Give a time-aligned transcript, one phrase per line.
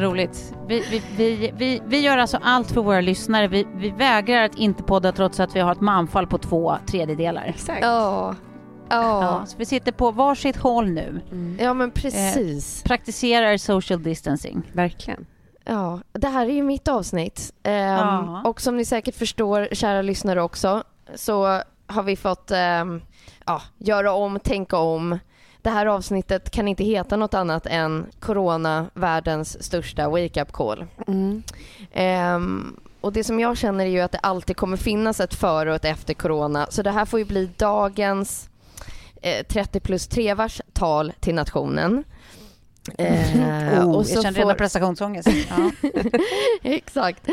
[0.00, 0.54] Vad roligt.
[0.66, 3.48] Vi, vi, vi, vi, vi gör alltså allt för våra lyssnare.
[3.48, 7.44] Vi, vi vägrar att inte podda trots att vi har ett manfall på två tredjedelar.
[7.44, 7.82] Exakt.
[7.82, 8.34] Ja.
[8.90, 9.46] Ja, Ja.
[9.46, 11.20] så vi sitter på varsitt håll nu.
[11.60, 12.82] ja, men precis.
[12.82, 14.62] Praktiserar social distancing.
[14.72, 15.26] Verkligen.
[15.64, 17.52] Ja, det här är ju mitt avsnitt.
[17.62, 18.42] Ehm, Ja.
[18.44, 20.82] Och som ni säkert förstår, kära lyssnare också,
[21.14, 23.00] så har vi fått ehm,
[23.46, 25.18] ja, göra om, tänka om.
[25.62, 30.86] Det här avsnittet kan inte heta något annat än Corona, världens största wake-up call.
[31.06, 31.42] Mm.
[31.92, 35.70] Ehm, och det som jag känner är ju att det alltid kommer finnas ett före
[35.70, 36.66] och ett efter corona.
[36.70, 38.48] Så det här får ju bli dagens
[39.22, 42.04] eh, 30 plus 3 vars tal till nationen.
[42.98, 45.28] Eh, Oh, och jag så känner redan får- prestationsångest.
[45.50, 45.70] Ja.
[46.62, 47.26] Exakt.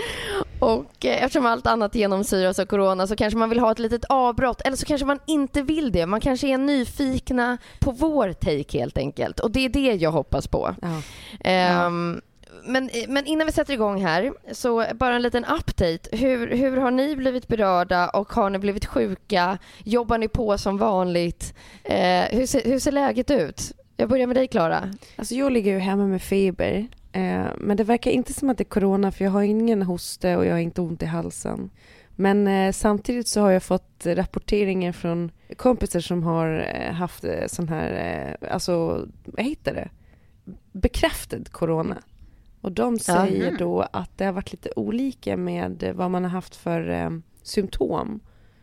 [0.60, 4.06] Och eh, eftersom allt annat genomsyras av corona så kanske man vill ha ett litet
[4.06, 6.06] avbrott eller så kanske man inte vill det.
[6.06, 9.40] Man kanske är nyfikna på vår take helt enkelt.
[9.40, 10.76] Och det är det jag hoppas på.
[10.82, 11.02] Ja.
[11.40, 12.22] Ehm,
[12.68, 16.00] men, men innan vi sätter igång här, så bara en liten update.
[16.12, 19.58] Hur, hur har ni blivit berörda och har ni blivit sjuka?
[19.84, 21.54] Jobbar ni på som vanligt?
[21.84, 23.72] Eh, hur, ser, hur ser läget ut?
[23.98, 24.94] Jag börjar med dig Klara.
[25.16, 26.88] Alltså jag ligger ju hemma med feber.
[27.12, 30.36] Eh, men det verkar inte som att det är corona för jag har ingen hoste
[30.38, 31.70] och jag har inte ont i halsen.
[32.16, 37.48] Men eh, samtidigt så har jag fått rapporteringar från kompisar som har eh, haft eh,
[37.48, 37.92] sån här,
[38.42, 39.90] eh, alltså vad heter det?
[40.72, 41.98] Bekräftad corona.
[42.62, 43.58] Och de säger Mhm.
[43.60, 47.10] då att det har varit lite olika med vad man har haft för eh,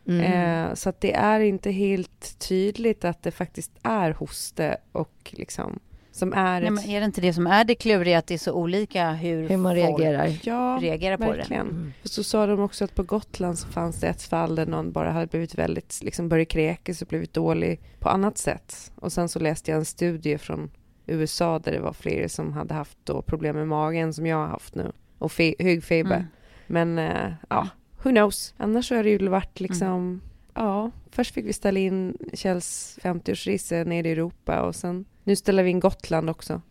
[0.07, 0.33] symptom.
[0.33, 5.79] Eh, så att det är inte helt tydligt att det faktiskt är hoste och liksom
[6.15, 6.73] som är Nej, ett...
[6.73, 9.49] men är det inte det som är det kluriga, att det är så olika hur,
[9.49, 10.39] Hur man reagerar.
[10.43, 11.67] Ja, reagerar på verkligen.
[11.67, 11.73] det?
[11.75, 11.93] Mm.
[12.05, 15.11] Så sa de också att på Gotland så fanns det ett fall där någon bara
[15.11, 18.93] hade blivit väldigt, liksom börjat kräkas och blivit dålig på annat sätt.
[18.97, 20.71] Och sen så läste jag en studie från
[21.07, 24.47] USA där det var fler som hade haft då problem med magen som jag har
[24.47, 24.93] haft nu.
[25.19, 26.17] Och fe- hög feber.
[26.17, 26.27] Mm.
[26.67, 27.69] Men eh, ja,
[28.03, 28.55] who knows.
[28.57, 30.21] Annars så har det ju varit liksom,
[30.55, 35.63] ja, först fick vi ställa in Kjells 50-årsresa nere i Europa och sen, nu ställer
[35.63, 36.63] vi in Gotland också.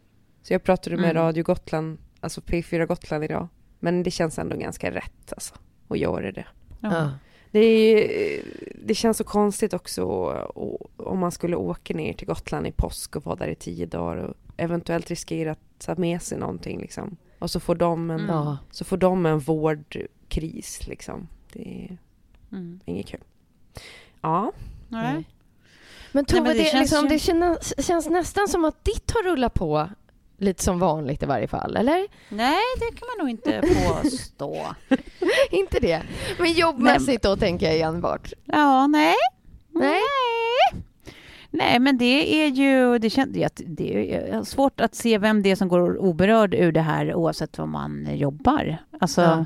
[0.43, 1.23] Så jag pratade med Mm.
[1.23, 3.47] Radio Gotland, alltså P4 Gotland idag.
[3.79, 5.53] Men det känns ändå ganska rätt alltså,
[5.87, 6.45] att göra det.
[6.79, 7.11] Ja.
[7.51, 8.43] Det, är,
[8.85, 10.03] det känns så konstigt också
[10.97, 14.17] om man skulle åka ner till Gotland i påsk och vara där i tio dagar
[14.17, 17.17] och eventuellt riskera att ta med sig någonting liksom.
[17.41, 18.55] Och så får de en, Mm.
[18.71, 21.27] Så får de en vårdkris liksom.
[21.53, 21.97] Det är
[22.51, 22.79] Mm.
[22.85, 23.19] inget kul.
[24.21, 24.51] Ja,
[24.89, 25.23] Nej.
[26.11, 29.23] Men Tove, men det det, känns liksom, det känns, känns nästan som att ditt har
[29.23, 29.89] rullat på
[30.37, 32.07] lite som vanligt i varje fall, eller?
[32.29, 33.61] Nej, det kan man nog inte
[34.01, 34.75] påstå.
[35.51, 36.01] Inte det?
[36.39, 38.33] Men jobbmässigt då tänker jag enbart.
[38.45, 39.15] Ja, nej.
[39.69, 39.99] Nej.
[40.73, 40.83] Nej,
[41.79, 42.99] men det är ju...
[42.99, 46.71] Det, kän, det, det är svårt att se vem det är som går oberörd ur
[46.71, 48.77] det här oavsett var man jobbar.
[48.99, 49.45] Alltså, Ja.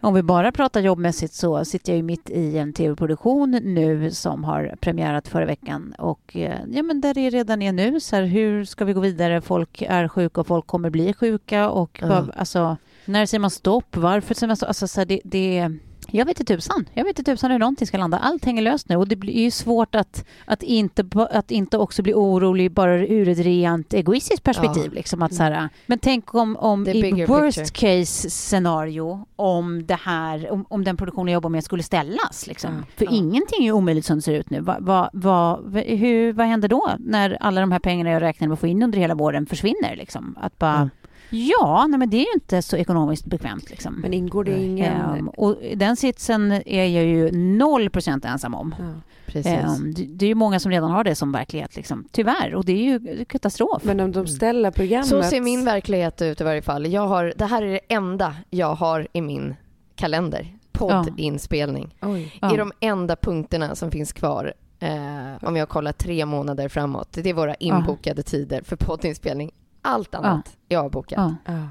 [0.00, 4.44] Om vi bara pratar jobbmässigt så sitter jag ju mitt i en tv-produktion nu som
[4.44, 8.22] har premiärat förra veckan och eh, ja, men där det redan är nu så här,
[8.22, 9.40] hur ska vi gå vidare?
[9.40, 13.96] Folk är sjuka och folk kommer bli sjuka och vad, alltså, när säger man stopp?
[13.96, 14.68] Varför säger man stopp?
[14.68, 15.70] Alltså, så här, det, det
[16.10, 16.88] jag vet inte tusan.
[16.94, 18.18] Jag vet inte tusan hur någonting ska landa.
[18.18, 22.02] Allt hänger löst nu och det blir ju svårt att, att, inte, att inte också
[22.02, 24.84] bli orolig bara ur ett rent egoistiskt perspektiv.
[24.86, 24.92] Ja.
[24.92, 27.98] Liksom att så här, men tänk om, om The i worst picture.
[28.00, 32.46] case scenario om det här, om, om den produktion jag jobbar med skulle ställas.
[32.46, 32.70] Liksom.
[32.74, 32.82] Ja.
[32.96, 33.10] För Ja.
[33.10, 34.60] ingenting är omöjligt som det ser ut nu.
[34.60, 38.54] Va, va, va, hur, vad händer då när alla de här pengarna jag räknade med
[38.54, 39.96] att få in under hela våren försvinner?
[39.96, 40.38] Liksom?
[40.40, 40.90] Att bara,
[41.34, 43.70] ja, nej, men det är ju inte så ekonomiskt bekvämt.
[43.70, 43.94] Liksom.
[43.94, 44.92] Men ingår det ingen...
[44.92, 48.74] Ehm, och den sitsen är jag ju noll procent ensam om.
[48.78, 48.84] Ja.
[49.26, 49.52] Precis.
[49.52, 52.08] Ehm, det, det är ju många som redan har det som verklighet, liksom.
[52.12, 52.54] tyvärr.
[52.54, 53.84] Och det är ju katastrof.
[53.84, 55.08] Men om de ställer programmet...
[55.08, 56.86] Så ser min verklighet ut i varje fall.
[56.86, 59.54] Jag har, det här är det enda jag har i min
[59.94, 60.56] kalender.
[60.72, 61.94] Poddinspelning.
[62.02, 62.38] Oj.
[62.42, 62.52] Ja.
[62.52, 67.08] är de enda punkterna som finns kvar eh, om jag kollar tre månader framåt.
[67.12, 69.50] Det är våra inbokade tider för poddinspelning.
[69.84, 71.34] Allt annat jag har bokat.
[71.44, 71.70] Ja,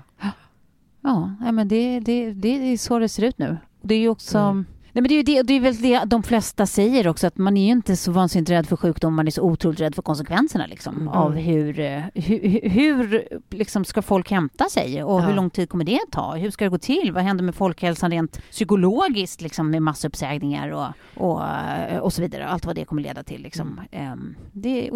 [1.02, 1.32] Ja.
[1.42, 3.58] ja men det, det, det är så det ser ut nu.
[3.82, 4.38] Det är ju också...
[4.38, 4.66] Mm.
[4.96, 7.38] Nej, men det, är ju det, det är väl det de flesta säger också, att
[7.38, 10.02] man är ju inte så vansinnigt rädd för sjukdom, man är så otroligt rädd för
[10.02, 11.08] konsekvenserna liksom, Mm.
[11.08, 15.26] av hur, eh, hur, hur liksom ska folk hämta sig och Ja.
[15.26, 16.36] hur lång tid kommer det ta?
[16.36, 17.12] Hur ska det gå till?
[17.14, 22.48] Vad händer med folkhälsan rent psykologiskt liksom, med massuppsägningar och, och, eh, och så vidare?
[22.48, 23.42] Allt vad det kommer leda till.
[23.42, 23.82] Liksom.
[23.92, 24.92] Ehm, Det är,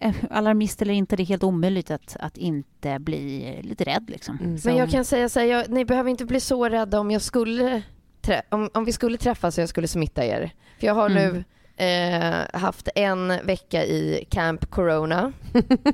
[0.00, 4.04] eh, alarmist eller inte, det är helt omöjligt att, att inte bli lite rädd.
[4.10, 4.38] Liksom.
[4.38, 4.58] Mm.
[4.64, 7.22] Men jag kan säga så här, jag, ni behöver inte bli så rädda om jag
[7.22, 7.82] skulle
[8.30, 10.50] trä, om, om vi skulle träffas och jag skulle smitta er.
[10.80, 11.44] För jag har Mm.
[11.76, 15.32] nu eh, haft en vecka i Camp Corona.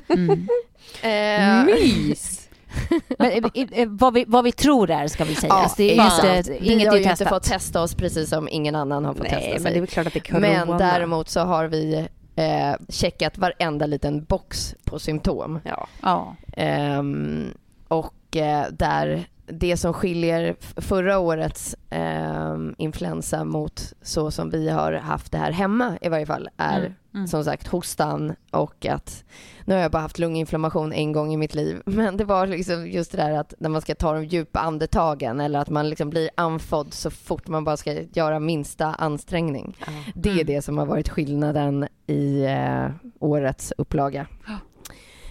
[0.09, 0.49] Mm.
[1.03, 2.49] Eh, Mys!
[3.19, 5.49] Men, eh, eh, vad, vi, vad vi tror är, ska vi säga.
[5.53, 6.49] Ja, Alltså, det är exakt.
[6.49, 7.29] inte, vi inget har är ju inte testat.
[7.29, 9.73] fått testa oss precis som ingen annan har fått Nej, testa men sig.
[9.73, 10.65] det är väl klart att det är corona.
[10.67, 12.07] Men däremot så har vi
[12.37, 15.61] eh, checkat varenda liten box på symptom.
[15.65, 15.89] Ja.
[16.03, 16.37] Ja.
[16.53, 17.55] Ehm,
[17.89, 24.93] och eh, där det som skiljer förra årets ehm, influensa mot så som vi har
[24.93, 27.29] haft det här hemma i varje fall är Mm, mm.
[27.29, 29.25] som sagt hostan och att
[29.65, 32.87] nu har jag bara haft lunginflammation en gång i mitt liv men det var liksom
[32.91, 36.11] just det där att när man ska ta de djupa andetagen eller att man liksom
[36.11, 39.77] blir andfådd så fort man bara ska göra minsta ansträngning.
[39.87, 39.93] Ja.
[40.15, 40.47] Det är Mm.
[40.47, 42.89] det som har varit skillnaden i eh,
[43.21, 44.27] årets upplaga.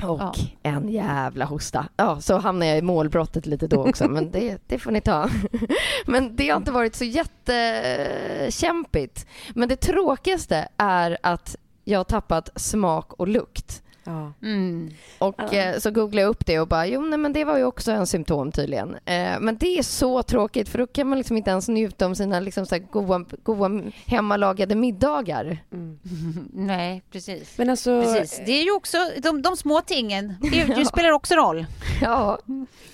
[0.03, 0.33] Och Ja.
[0.63, 1.86] en jävla hosta.
[1.97, 5.30] Ja, så hamnar jag i målbrottet lite då också, men det, det får ni ta.
[6.06, 9.25] Men det har inte varit så jättekämpigt.
[9.56, 13.81] Men det tråkigaste är att jag har tappat smak och lukt.
[14.06, 14.34] Ja.
[14.42, 14.90] Mm.
[15.19, 15.52] Och Ja.
[15.54, 17.92] eh, så googlade jag upp det och bara, jo nej, men det var ju också
[17.92, 18.96] en symptom tydligen.
[19.06, 22.16] Eh, men det är så tråkigt för då kan man liksom inte ens njuta om
[22.16, 25.57] sina liksom så här goa, goa hemmalagade middagar.
[25.74, 26.00] Mm.
[26.54, 27.57] Nej, precis.
[27.57, 28.42] Men alltså, Precis.
[28.46, 30.34] Det är ju också de, de små tingen.
[30.42, 30.86] Det, det Ja.
[30.86, 31.66] spelar också roll.
[32.01, 32.40] Ja,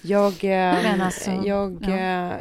[0.01, 1.95] jag, eh, alltså, jag ja.
[1.95, 2.33] eh,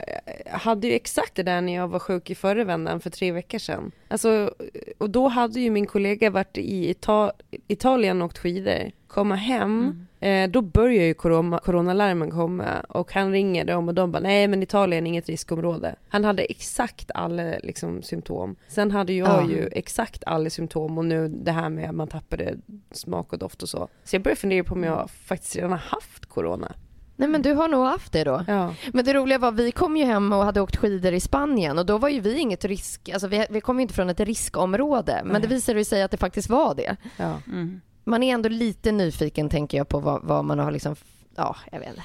[0.51, 3.59] hade ju exakt det där när jag var sjuk i förra vändan för tre veckor
[3.59, 3.93] sedan.
[4.11, 4.55] Alltså,
[4.99, 7.33] och då hade ju min kollega varit i Ita-
[7.69, 10.47] Italien och åkt skidor, komma hem, Mm.
[10.49, 14.49] eh, då börjar ju corona, coronalarmen komma och han ringer dem och de bara nej
[14.49, 15.95] men Italien är inget riskområde.
[16.09, 18.57] Han hade exakt alla liksom, symptom.
[18.69, 19.49] Sen hade jag Ja.
[19.51, 22.55] ju exakt alla symptom och nu det här med att man tappade
[22.93, 23.89] smak och doft och så.
[24.05, 26.73] Så jag började fundera på om jag faktiskt redan har haft corona.
[27.21, 28.45] Nej men du har nog haft det då.
[28.49, 28.75] Ja.
[28.93, 31.87] Men det roliga var, vi kom ju hem och hade åkt skidor i Spanien och
[31.87, 35.21] då var ju vi inget risk, alltså vi, vi kom ju inte från ett riskområde,
[35.25, 35.43] men Nej.
[35.43, 36.97] det visade sig att det faktiskt var det.
[37.17, 37.39] ja.
[37.47, 37.81] Mm.
[38.05, 40.97] Man är ändå lite nyfiken tänker jag på vad, vad man har liksom,
[41.37, 42.03] ja jag vet inte,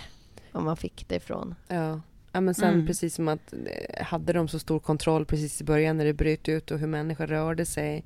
[0.52, 1.56] om man fick det ifrån.
[1.68, 2.00] Ja.
[2.32, 2.88] ja, men sen Mm.
[2.88, 6.50] precis som att eh, hade de så stor kontroll precis i början när det bröt
[6.50, 8.06] ut och hur människor rörde sig.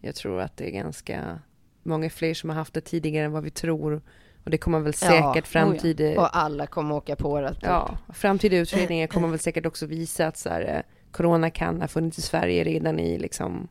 [0.00, 1.38] Jag tror att det är ganska
[1.82, 4.02] många fler som har haft det tidigare än vad vi tror.
[4.44, 7.54] Och det kommer väl Ja, säkert oh framtida, Och alla kommer åka på det.
[7.54, 7.62] Typ.
[7.62, 10.82] ja, framtida utredningar kommer väl säkert också visa att så här, eh,
[11.12, 13.68] corona kan ha funnits i Sverige redan i liksom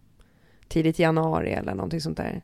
[0.67, 2.41] tidigt januari eller någonting sånt där.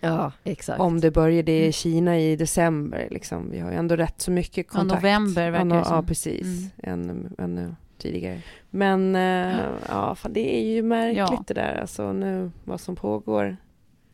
[0.00, 0.80] ja exakt.
[0.80, 3.50] Om det började i Kina i december liksom.
[3.50, 5.02] Vi har ju ändå rätt så mycket Ja, kontakt.
[5.02, 5.94] november verkar ja, det som.
[5.96, 6.42] ja, precis.
[6.82, 7.00] Mm.
[7.08, 8.40] Ännu, ännu tidigare.
[8.70, 9.56] Men eh,
[9.88, 11.44] ja, fan, det är ju märkligt Ja.
[11.46, 13.56] det där alltså nu vad som pågår.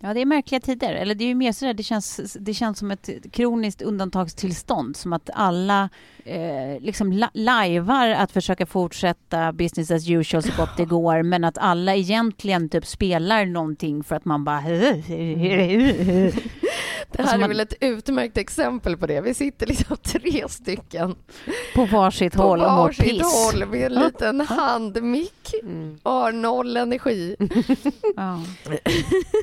[0.05, 0.95] Ja, det är märkliga tider.
[0.95, 4.97] Eller det är ju mer sådär, det känns, det känns som ett kroniskt undantagstillstånd.
[4.97, 5.89] Som att alla
[6.25, 11.23] eh, liksom la- lajvar att försöka fortsätta business as usual så gott det går.
[11.23, 14.61] Men att alla egentligen typ spelar någonting för att man bara...
[15.09, 16.33] Mm.
[17.13, 19.21] Det här Alltså är man- väl ett utmärkt exempel på det.
[19.21, 21.15] Vi sitter liksom tre stycken
[21.75, 23.23] På varsitt på håll och mår piss.
[23.53, 25.99] håll med en liten handmick Mm.
[26.03, 27.37] och har noll energi.
[28.17, 28.41] Ja.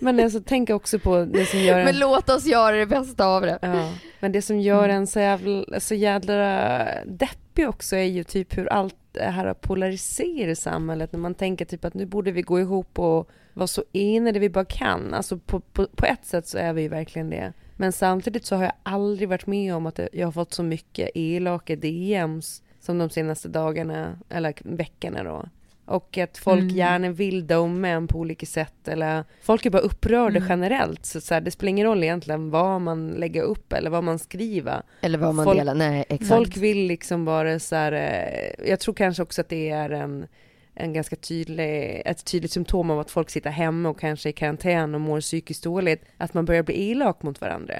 [0.01, 1.85] Men alltså, tänk också på det som gör en...
[1.85, 3.59] Men låt oss göra det bästa av det.
[3.61, 3.89] Ja,
[4.19, 8.67] men det som gör en så jävla, så jävla deppig också är ju typ hur
[8.73, 12.59] allt det här har polariserat samhället när man tänker typ att nu borde vi gå
[12.59, 15.13] ihop och vara så enade vi bara kan.
[15.13, 17.53] Alltså på, på, på ett sätt så är vi ju verkligen det.
[17.77, 21.09] Men samtidigt så har jag aldrig varit med om att jag har fått så mycket
[21.15, 25.45] elaka DMs som de senaste dagarna, eller veckorna då.
[25.91, 26.75] Och att folk Mm.
[26.75, 30.49] gärna vill doma en på olika sätt eller folk är bara upprörda Mm.
[30.49, 34.03] generellt så, så här, det spelar ingen roll egentligen vad man lägger upp eller vad
[34.03, 34.81] man skriver.
[35.01, 35.75] Eller vad man Folk- delar.
[35.75, 36.29] Nej, exakt.
[36.29, 40.27] Folk vill liksom bara så här, eh, jag tror kanske också att det är en,
[40.75, 44.95] en ganska tydlig, ett tydligt symptom av att folk sitter hemma och kanske i karantän
[44.95, 47.75] och mår psykiskt dåligt, att man börjar bli elak mot varandra.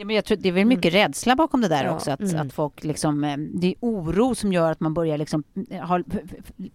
[0.00, 1.94] Ja, men jag tror det är väl mycket rädsla bakom det där Ja.
[1.94, 2.10] också.
[2.10, 2.46] Att, Mm.
[2.46, 6.00] att folk liksom, eh, det är oro som gör att man börjar liksom, eh, ha,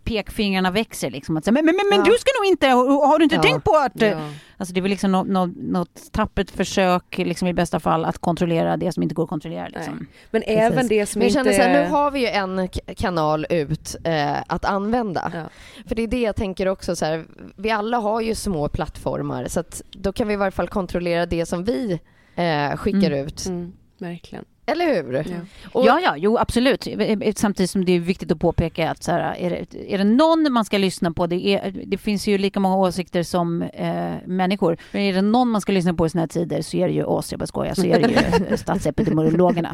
[0.03, 1.37] pekfingrarna växer liksom.
[1.37, 2.05] Att säga, men men, men, men Ja.
[2.05, 3.41] du ska nog inte, har du inte Ja.
[3.43, 4.01] tänkt på att...
[4.01, 4.29] eh, Ja.
[4.57, 8.17] Alltså det är väl liksom något, något, något tappert försök liksom i bästa fall att
[8.17, 9.67] kontrollera det som inte går att kontrollera.
[9.67, 10.07] Liksom.
[10.31, 11.53] Men även det som Men jag inte...
[11.53, 12.67] känner så här, nu har vi ju en
[12.97, 15.31] kanal ut eh, att använda.
[15.35, 15.43] Ja.
[15.87, 19.47] För det är det jag tänker också så här, vi alla har ju små plattformar
[19.47, 21.99] så att då kan vi i varje fall kontrollera det som vi
[22.35, 23.25] eh, skickar Mm.
[23.25, 23.45] ut.
[23.45, 24.45] Mm, verkligen.
[24.67, 25.13] Eller hur?
[25.13, 25.23] Ja.
[25.71, 26.87] Och- Ja, ja, jo absolut.
[27.35, 30.53] Samtidigt som det är viktigt att påpeka att så här, är, det, är det någon
[30.53, 34.77] man ska lyssna på, det, är, det finns ju lika många åsikter som eh, människor.
[34.91, 36.93] Men är det någon man ska lyssna på i såna här tider så är det
[36.93, 38.07] ju oss, jag bara skojar, så är det
[38.49, 39.73] ju statsepidemiologerna.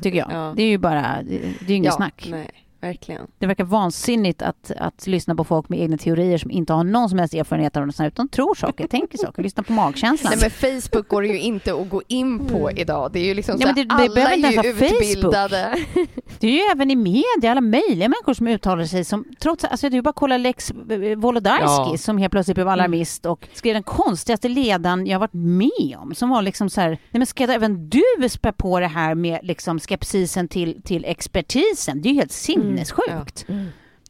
[0.00, 0.28] Tycker jag.
[0.32, 0.52] Ja.
[0.56, 2.26] Det är ju bara, det, det är ju inget Ja, snack.
[2.30, 2.50] Nej,
[2.82, 3.26] verkligen.
[3.38, 7.08] Det verkar vansinnigt att, att lyssna på folk med egna teorier som inte har någon
[7.08, 10.32] som helst erfarenhet av något sånt utan tror saker, tänker saker, lyssnar på magkänslan.
[10.40, 13.10] Nej, men Facebook går det ju inte att gå in på idag.
[13.12, 14.72] Det är ju liksom Ja, så men här, det- det behöver alla inte är ju
[14.72, 15.02] vara Facebook.
[15.02, 15.76] utbildade.
[16.40, 19.88] Det är ju även i media, alla möjliga människor som uttalar sig som trots alltså
[19.88, 21.96] det är ju bara att kolla Lex eh, Wolodarski Ja.
[21.98, 26.28] som helt plötsligt blev alarmist och skrev den konstigaste ledan jag varit med om som
[26.28, 29.80] var liksom så här, nej men ska även du spä på det här med liksom
[29.80, 32.02] skepsisen till, till expertisen?
[32.02, 32.71] Det är ju helt sinnessjukt.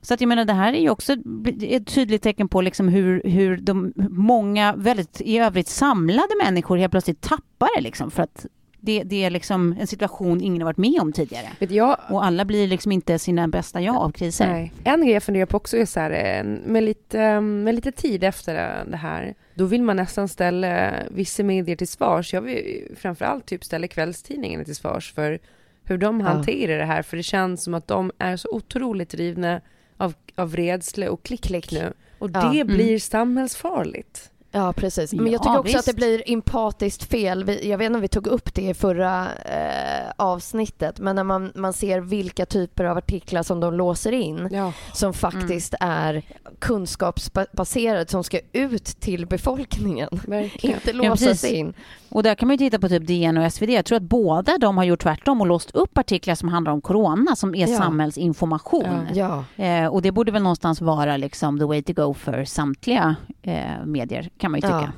[0.03, 1.17] Så att jag menar det här är ju också
[1.63, 6.91] ett tydligt tecken på liksom hur, hur de många väldigt i övrigt samlade människor helt
[6.91, 8.47] plötsligt tappar det liksom för att
[8.81, 11.47] det, det är liksom en situation ingen har varit med om tidigare.
[11.59, 14.47] Jag, Och alla blir liksom inte sina bästa jag av kriser.
[14.47, 14.73] Nej.
[14.85, 18.25] En grej jag funderar på också är så här, eh, med lite, med lite tid
[18.25, 22.35] efter det här, då vill man nästan ställa vissa medier till svars.
[22.35, 25.39] Jag vill framförallt typ ställa kvällstidningarna till svars för
[25.85, 26.27] hur de Ja.
[26.27, 29.61] hanterar det här, för det känns som att de är så otroligt drivna
[29.97, 31.73] av, av rädsla och klick, Klick.
[31.73, 31.93] nu.
[32.19, 32.41] Och Ja.
[32.53, 32.77] det Mm.
[32.77, 34.31] blir samhällsfarligt.
[34.55, 35.13] Ja, precis.
[35.13, 35.79] Men Ja, jag tycker också visst.
[35.79, 37.45] att det blir empatiskt fel.
[37.45, 41.25] Vi, jag vet inte om vi tog upp det i förra eh, avsnittet, men när
[41.25, 46.23] man, man ser vilka typer av artiklar som de låser in Ja, som faktiskt är
[46.59, 50.09] kunskapsbaserade, som ska ut till befolkningen.
[50.27, 50.77] verkligen.
[50.77, 51.51] Inte Ja, låsas precis.
[51.53, 51.75] in.
[52.09, 53.71] Och där kan man ju titta på typ DN och SvD.
[53.71, 56.81] Jag tror att båda de har gjort tvärtom och låst upp artiklar som handlar om
[56.81, 57.79] corona som är Ja.
[57.79, 59.07] samhällsinformation.
[59.15, 59.45] Ja.
[59.57, 63.85] Eh, och det borde väl någonstans vara liksom the way to go för samtliga eh,
[63.87, 64.81] medier kan man ju tycka.
[64.81, 64.93] Ja.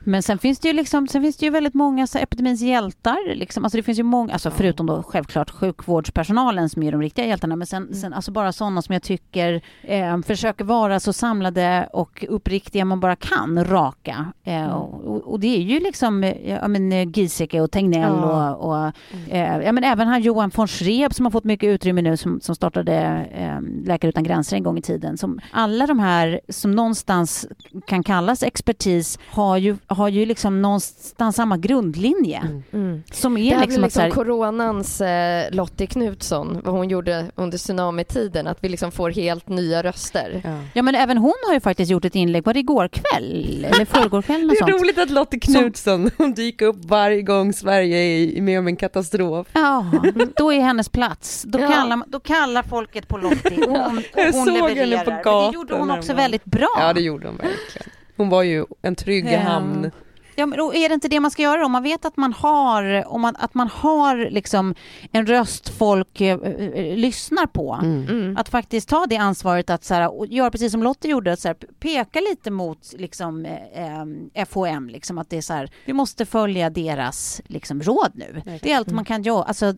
[0.00, 3.34] Men sen finns det ju liksom, sen finns det ju väldigt många så epidemins hjältar.
[3.34, 3.64] Liksom.
[3.64, 7.56] Alltså det finns ju många, alltså förutom då självklart sjukvårdspersonalen som är de riktiga hjältarna,
[7.56, 12.24] men sen, sen alltså bara sådana som jag tycker eh, försöker vara så samlade och
[12.28, 14.32] uppriktiga man bara kan, raka.
[14.44, 18.12] Eh, och, och- och det är ju liksom, eh, ja men eh, Giesecke och Tegnell
[18.22, 18.54] Ja.
[18.54, 18.92] och, och
[19.34, 22.40] eh, ja men även han Johan von Schreb som har fått mycket utrymme nu som,
[22.40, 22.94] som startade
[23.34, 25.16] eh, Läkare utan gränser en gång i tiden.
[25.18, 27.46] Som, alla de här som någonstans
[27.86, 32.42] kan kallas expertis har ju, har ju liksom någonstans samma grundlinje.
[32.72, 33.02] Mm.
[33.12, 37.26] Som Det är här liksom, blir liksom här, coronans eh, Lottie Knutsson, vad hon gjorde
[37.34, 40.40] under tsunamitiden, att vi liksom får helt nya röster.
[40.44, 40.58] Ja.
[40.74, 43.66] Ja men även hon har ju faktiskt gjort ett inlägg, var det igår kväll?
[43.70, 44.48] Eller förrgår kväll?
[44.48, 44.82] Det är sånt.
[44.82, 47.98] roligt att Lotte Knutsson hon dyker upp varje gång Sverige
[48.38, 49.46] är med om en katastrof.
[49.52, 49.86] Ja,
[50.36, 51.42] då är hennes plats.
[51.46, 51.68] Då, Ja.
[51.72, 55.22] kallar, då kallar folket på Lottie och hon, och Jag hon levererar.
[55.24, 56.68] Men det gjorde hon också väldigt bra.
[56.78, 57.90] Ja, det gjorde hon verkligen.
[58.18, 59.90] Hon var ju en trygg hamn.
[60.38, 62.32] Ja, men då är det inte det man ska göra om man vet att man
[62.32, 64.74] har, om man, att man har liksom
[65.12, 67.80] en röst folk eh, eh, lyssnar på.
[67.82, 68.36] Mm.
[68.36, 71.40] Att faktiskt ta det ansvaret att så här, och göra precis som Lotte gjorde, att
[71.40, 74.00] så här, peka lite mot liksom, eh,
[74.34, 78.42] eh, FHM, liksom, att det är så här, vi måste följa deras liksom, råd nu.
[78.62, 79.42] Det är allt man kan göra.
[79.42, 79.72] Alltså,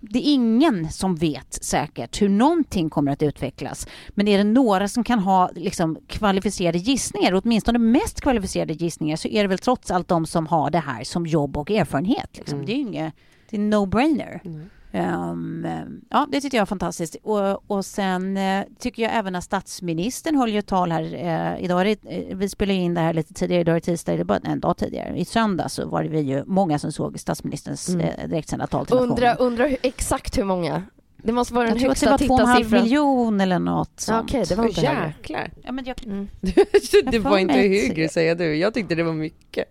[0.00, 3.86] det är ingen som vet säkert hur någonting kommer att utvecklas.
[4.08, 9.28] Men är det några som kan ha liksom, kvalificerade gissningar, åtminstone mest kvalificerade gissningar, så
[9.28, 12.28] är det väl trots allt de som har det här som jobb och erfarenhet.
[12.32, 12.54] Liksom.
[12.54, 12.66] Mm.
[12.66, 13.14] Det är ju inget,
[13.50, 14.40] det är no-brainer.
[14.44, 14.68] Mm.
[14.94, 15.66] Ehm,
[16.10, 17.16] ja, det tyckte jag var fantastiskt.
[17.22, 21.02] Och, och sen eh, tycker jag även att statsministern höll ju tal här.
[21.02, 24.12] Eh, idag är det, eh, vi spelar in det här lite tidigare, idag är tisdag,
[24.12, 25.16] det är bara en dag tidigare.
[25.16, 28.06] I söndag så var det vi ju många som såg statsministerns Mm.
[28.30, 29.46] direktsända tal till Undra, nationen.
[29.52, 30.82] undra hur, exakt hur många?
[31.22, 32.82] Det måste vara den Jag tror att det högsta var två och en halv tittarsiffran.
[32.82, 34.30] miljon eller något sånt.
[34.30, 35.14] Okej, det var inte högre.
[35.18, 35.50] jäklar.
[35.62, 36.28] Ja, men, jag, Mm.
[37.10, 38.56] det var inte högre säger du.
[38.56, 39.64] Jag tyckte det var mycket.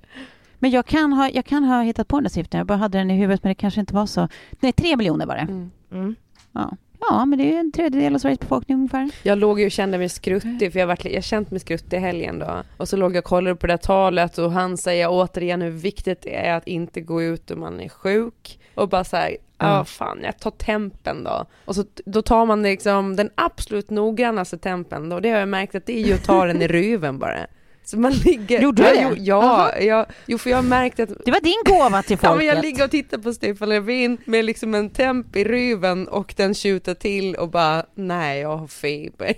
[0.59, 2.97] men jag, kan ha, jag kan ha hittat på den där siffran, jag bara hade
[2.97, 4.27] den i huvudet men det kanske inte var så.
[4.59, 5.41] Nej, tre miljoner var det.
[5.41, 5.71] Mm.
[5.91, 6.15] Mm.
[6.51, 6.71] Ja.
[6.99, 9.09] ja, men det är ju en tredjedel av Sveriges befolkning ungefär.
[9.23, 11.99] Jag låg ju och kände mig skruttig för jag har jag känt mig skruttig i
[11.99, 12.63] helgen då.
[12.77, 15.69] Och så låg jag och kollade på det här talet och han säger återigen hur
[15.69, 18.59] viktigt det är att inte gå ut om man är sjuk.
[18.75, 19.85] Och bara så här, ja Mm.
[19.85, 21.45] fan jag tar tempen då.
[21.65, 25.19] Och så då tar man liksom den absolut noggrannaste tempen då.
[25.19, 27.37] Det har jag märkt att det är ju att ta den i ruven bara.
[27.83, 28.61] Så man ligger...
[28.61, 29.01] Gjorde du ja, det?
[29.01, 32.29] Jo, ja, jag, jo för jag har märkt att Det var din gåva till Ja,
[32.29, 32.37] folket.
[32.37, 36.33] men jag ligger och tittar på Stefan Löfven med liksom en temp i ruven och
[36.37, 39.33] den tjuter till och bara nej jag har feber.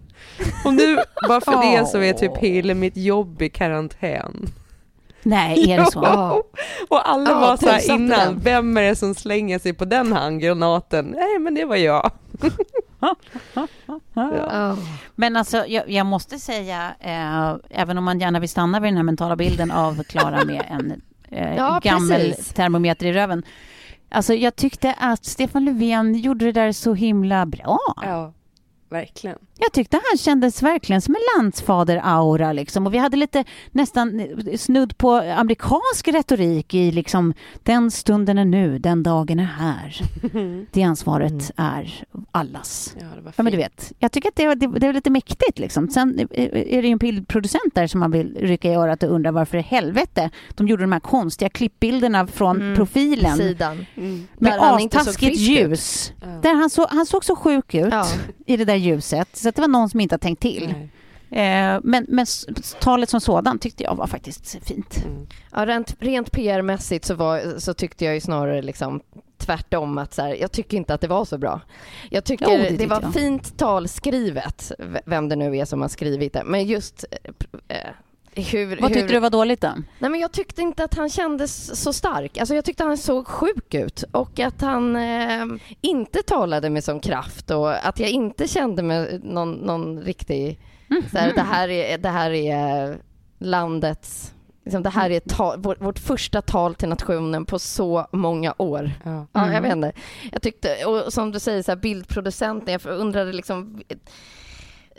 [0.64, 0.98] och nu,
[1.28, 4.46] bara för det så är typ hela mitt jobb i karantän.
[5.22, 6.00] Nej, är det så?
[6.02, 6.42] Ja.
[6.88, 8.40] Och alla Ja, var så här innan, den.
[8.40, 11.06] vem är det som slänger sig på den handgranaten?
[11.18, 12.10] Nej men det var jag.
[14.14, 14.76] Ja.
[15.14, 18.96] Men alltså, jag, jag måste säga, eh, även om man gärna vill stanna vid den
[18.96, 22.48] här mentala bilden av Klara med en eh, Ja, gammel precis.
[22.54, 23.42] termometer i röven.
[24.10, 27.78] Alltså, jag tyckte att Stefan Löfven gjorde det där så himla bra.
[28.02, 28.32] Ja,
[28.90, 29.38] verkligen.
[29.64, 32.86] Jag tyckte han kändes verkligen som en landsfader-aura liksom.
[32.86, 34.22] Och vi hade lite nästan
[34.56, 40.00] snudd på amerikansk retorik i liksom den stunden är nu, den dagen är här.
[40.72, 41.42] Det ansvaret Mm.
[41.56, 42.94] är allas.
[43.00, 45.58] Ja, Ja, men du vet, jag tycker att det, det, det är lite mäktigt.
[45.58, 45.88] Liksom.
[45.88, 49.10] Sen är är det ju en bildproducent där som man vill rycka i örat och
[49.10, 53.86] undra varför i helvete de gjorde de här konstiga klippbilderna från Mm, profilen Sidan.
[53.96, 54.26] Mm.
[54.38, 54.58] med
[54.94, 56.12] astaskigt ljus.
[56.20, 56.26] Ja.
[56.42, 57.94] Där han, så, han såg så sjuk ut
[58.46, 60.74] i det där ljuset så att det var någon som inte har tänkt till.
[61.30, 62.26] Eh, men, men
[62.80, 65.04] talet som sådant tyckte jag var faktiskt fint.
[65.04, 65.26] Mm.
[65.52, 69.00] Ja, rent, rent PR-mässigt så, var, så tyckte jag ju snarare liksom
[69.38, 71.60] tvärtom att så här, jag tycker inte att det var så bra.
[72.10, 73.12] Jag tycker Jo, det det, var jag.
[73.14, 77.04] fint tal skrivet, v- vem det nu är som har skrivit det, men just
[77.68, 77.76] eh,
[78.34, 78.80] hur...
[78.80, 79.72] Vad hur, tyckte du var dåligt då?
[79.98, 82.38] Nej men jag tyckte inte att han kändes så stark.
[82.38, 85.46] Alltså jag tyckte han såg sjuk ut och att han eh,
[85.80, 90.58] inte talade med sån kraft och att jag inte kände mig någon, någon riktig...
[91.12, 92.98] Så här, det, här är, det här är
[93.38, 94.34] landets...
[94.64, 98.90] Liksom, det här är ta, vårt, vårt första tal till nationen på så många år.
[99.04, 99.26] Ja.
[99.32, 99.54] Ja, Mm.
[99.54, 99.92] jag vet inte.
[100.32, 103.82] Jag tyckte, och som du säger, så här, bildproducenten, jag undrade liksom...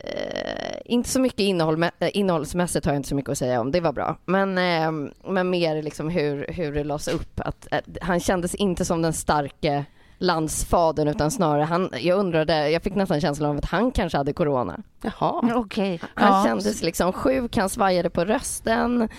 [0.04, 3.72] Eh, inte så mycket innehåll, eh, innehållsmässigt har jag inte så mycket att säga om,
[3.72, 4.18] det var bra.
[4.26, 7.40] Men, eh, men mer liksom hur, hur det lades upp.
[7.40, 9.86] Att, eh, han kändes inte som den starke
[10.18, 14.34] landsfadern utan snarare han, jag undrade, jag fick nästan känslan av att han kanske hade
[14.34, 14.80] corona.
[15.02, 15.52] Jaha.
[15.56, 16.00] Okej.
[16.14, 16.44] Han Ja.
[16.48, 19.10] kändes liksom sjuk, han svajade på rösten.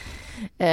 [0.59, 0.69] Eh,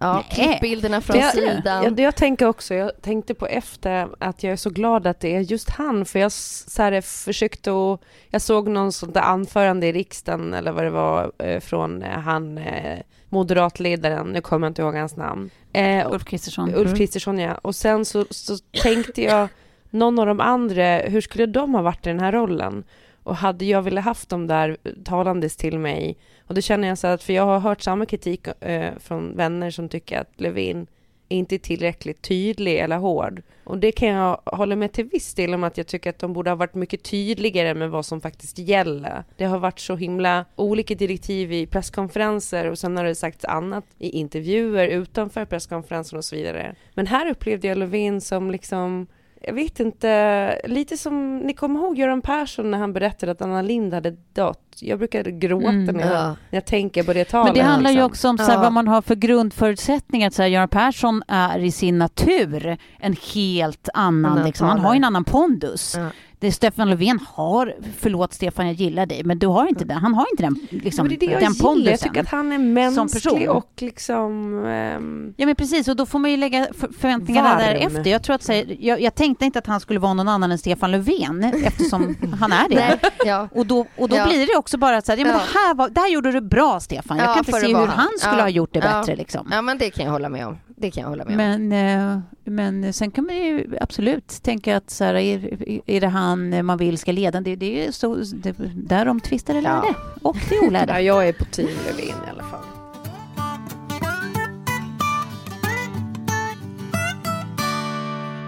[0.00, 1.84] ja, klippbilderna från jag, sidan.
[1.84, 5.20] jag, det jag tänker också, jag tänkte på efter att jag är så glad att
[5.20, 9.20] det är just han, för jag så här, försökte att, jag såg någon sånt där
[9.20, 12.98] anförande i riksdagen eller vad det var eh, från eh, han eh,
[13.28, 15.50] moderatledaren, nu kommer jag inte ihåg hans namn.
[15.72, 16.74] Eh, Ulf Kristersson.
[16.74, 16.96] Ulf Mm.
[16.98, 17.54] Kristersson ja.
[17.54, 19.48] Och sen så, så tänkte jag,
[19.90, 22.84] någon av de andra, hur skulle de ha varit i den här rollen?
[23.22, 27.06] Och hade jag velat haft dem där talandes till mig, och då känner jag så
[27.06, 30.86] att, för jag har hört samma kritik eh, från vänner som tycker att Levin
[31.28, 33.42] inte är tillräckligt tydlig eller hård.
[33.64, 36.32] Och det kan jag hålla med till viss del om att jag tycker att de
[36.32, 39.24] borde ha varit mycket tydligare med vad som faktiskt gäller.
[39.36, 43.84] Det har varit så himla olika direktiv i presskonferenser och sen har det sagts annat
[43.98, 46.74] i intervjuer utanför presskonferensen och så vidare.
[46.94, 49.06] Men här upplevde jag Löfven som liksom
[49.40, 53.62] jag vet inte, lite som, ni kommer ihåg Göran Persson när han berättade att Anna
[53.62, 54.60] Lind hade dött?
[54.80, 55.84] Jag brukar gråta Mm.
[55.96, 56.24] när, jag, Ja.
[56.26, 57.46] när jag tänker på det talet.
[57.46, 58.10] Men det handlar ju liksom.
[58.10, 58.60] också om så här, Ja.
[58.60, 60.30] vad man har för grundförutsättningar.
[60.30, 64.94] Så här, Göran Persson är i sin natur en helt annan, Annan liksom, han har
[64.94, 65.94] ju en annan pondus.
[65.98, 66.08] Ja.
[66.40, 70.14] Det Stefan Löfven har, förlåt Stefan jag gillar dig, men du har inte den, han
[70.14, 71.98] har inte den, liksom, Men det är det jag den gillar, jag pondusen.
[72.08, 73.48] tycker att han är mänsklig person.
[73.48, 74.64] och liksom...
[74.66, 77.58] ehm, Ja men precis och då får man ju lägga för- förväntningarna Varm.
[77.58, 78.10] därefter.
[78.10, 80.58] Jag, tror att, här, jag, jag tänkte inte att han skulle vara någon annan än
[80.58, 82.74] Stefan Löfven eftersom han är det.
[82.74, 83.48] Nej, ja.
[83.54, 84.26] Och då, och då Ja.
[84.26, 85.38] blir det också bara så här, ja, men Ja.
[85.52, 87.16] det, här var, det här gjorde du bra Stefan.
[87.16, 88.08] Jag Ja, kan inte se hur han.
[88.18, 88.42] skulle Ja.
[88.42, 88.98] ha gjort det Ja.
[89.00, 89.48] bättre liksom.
[89.52, 90.56] ja, men det kan jag hålla med om.
[90.76, 91.68] Det kan jag hålla med om.
[91.68, 92.18] Men, eh,
[92.50, 96.78] men sen kan man ju absolut tänka att så här, är, är det han man
[96.78, 97.40] vill ska leda?
[97.40, 99.94] Det, det är så, det, där de tvistar eller lärde ja.
[100.22, 100.92] och det olärde.
[100.96, 102.64] ja, jag är på team Löfven i alla fall.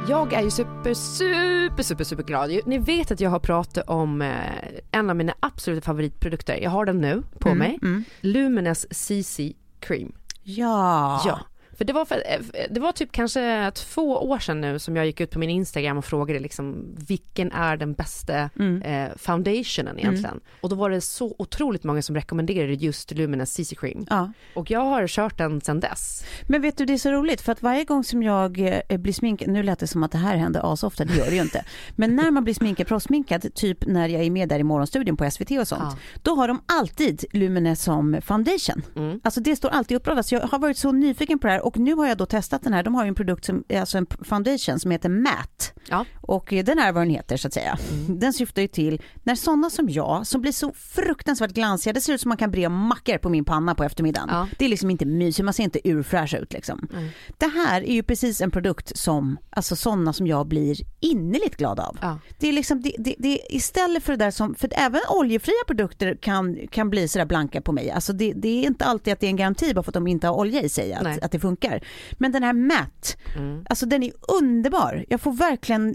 [0.08, 2.50] Jag är ju super, super, super, super glad.
[2.66, 4.30] Ni vet att jag har pratat om eh,
[4.90, 6.58] en av mina absoluta favoritprodukter.
[6.62, 7.78] Jag har den nu på mm, mig.
[7.82, 8.04] Mm.
[8.20, 9.40] Lumines CC
[9.80, 10.12] Cream.
[10.42, 11.22] Ja.
[11.26, 11.40] ja.
[11.80, 12.40] För det var, för, eh,
[12.70, 15.98] det var typ kanske två år sedan nu som jag gick ut på min Instagram
[15.98, 18.82] och frågade liksom vilken är den bästa Mm.
[18.82, 20.40] eh, foundationen egentligen.
[20.60, 24.06] Och då var det så otroligt många som rekommenderade just Luminous CC Cream.
[24.10, 24.32] Ja.
[24.54, 26.24] Och jag har kört den sedan dess.
[26.48, 29.12] Men vet du, det är så roligt för att varje gång som jag eh, blir
[29.12, 31.64] sminkad, nu lät det som att det här händer asofta, det gör det ju inte.
[31.96, 35.30] Men när man blir sminkad, proffsminkad, typ när jag är med där i morgonstudion på
[35.30, 38.82] SVT och sånt, då har de alltid Lumene som foundation.
[38.96, 39.20] Mm.
[39.24, 40.26] Alltså det står alltid uppradat.
[40.26, 42.62] Så jag har varit så nyfiken på det här och nu har jag då testat
[42.62, 42.83] den här.
[42.83, 45.64] De har ju en produkt som, alltså en foundation som heter Matte.
[45.88, 46.04] Ja.
[46.20, 47.78] Och eh, den är vad den heter så att säga.
[48.09, 52.12] Den syftar ju till när sådana som jag, som blir så fruktansvärt glansiga, det ser
[52.12, 54.28] ut som man kan bre mackor på min panna på eftermiddagen.
[54.33, 54.48] Ja.
[54.59, 56.88] Det är liksom inte mysigt, man ser inte urfräsch ut liksom.
[57.38, 61.80] Det här är ju precis en produkt som, alltså sådana som jag blir innerligt glad
[61.80, 61.98] av.
[62.02, 62.18] Ja.
[62.38, 66.18] Det är liksom, det, det, det, istället för det där som, för även oljefria produkter
[66.22, 67.90] kan, kan bli sådär blanka på mig.
[67.90, 70.06] Alltså det, det är inte alltid att det är en garanti bara för att de
[70.06, 71.60] inte har olja i sig, att, att det funkar.
[72.12, 72.90] Men den här matte,
[73.37, 73.64] Mm.
[73.68, 75.05] alltså den är underbar.
[75.09, 75.94] Jag får verkligen,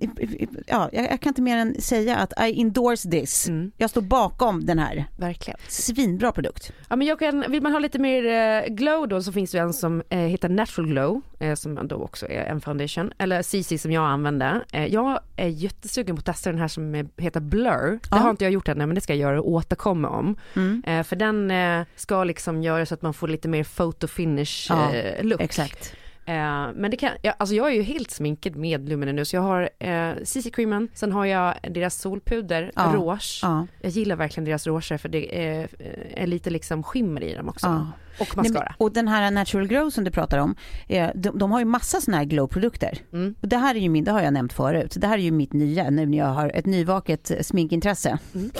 [0.67, 3.47] ja, jag, jag kan inte mer än säga att I endorse this.
[3.47, 3.71] Mm.
[3.77, 5.05] Jag står bakom den här.
[5.17, 5.59] Verkligen.
[5.67, 6.71] Svinbra produkt.
[6.89, 9.57] Ja, men jag kan, vill man ha lite mer eh, glow då så finns det
[9.59, 13.81] en som eh, heter Natural Glow eh, som då också är en foundation eller CC
[13.81, 14.65] som jag använder.
[14.73, 17.91] Eh, jag är jättesugen på att testa den här som heter Blur.
[17.91, 18.17] Det Ja.
[18.17, 20.37] har inte jag gjort än men det ska jag göra och återkomma om.
[20.55, 21.03] Mm.
[21.03, 21.51] För den
[21.95, 25.41] ska liksom göra så att man får lite mer photo finish Ja, look.
[25.59, 25.95] Exakt.
[26.25, 29.35] Eh, men det kan, ja, alltså jag är ju helt sminkad med Lumene nu så
[29.35, 33.39] jag har eh, CC-creamen, sen har jag deras solpuder, Ja, rouge.
[33.41, 33.67] Ja.
[33.81, 35.67] Jag gillar verkligen deras rouger för det är,
[36.13, 37.67] är lite liksom skimmer i dem också.
[37.67, 37.91] Ja.
[38.19, 38.75] Och Nej, mascara.
[38.79, 40.55] men, och den här Natural Glow som du pratar om,
[40.87, 42.97] eh, de, de har ju massa såna här glow-produkter.
[43.13, 43.35] Mm.
[43.41, 45.31] Och det här är ju min, det har jag nämnt förut, det här är ju
[45.31, 48.17] mitt nya nu när jag har ett nyvaket eh, sminkintresse.
[48.35, 48.51] Mm.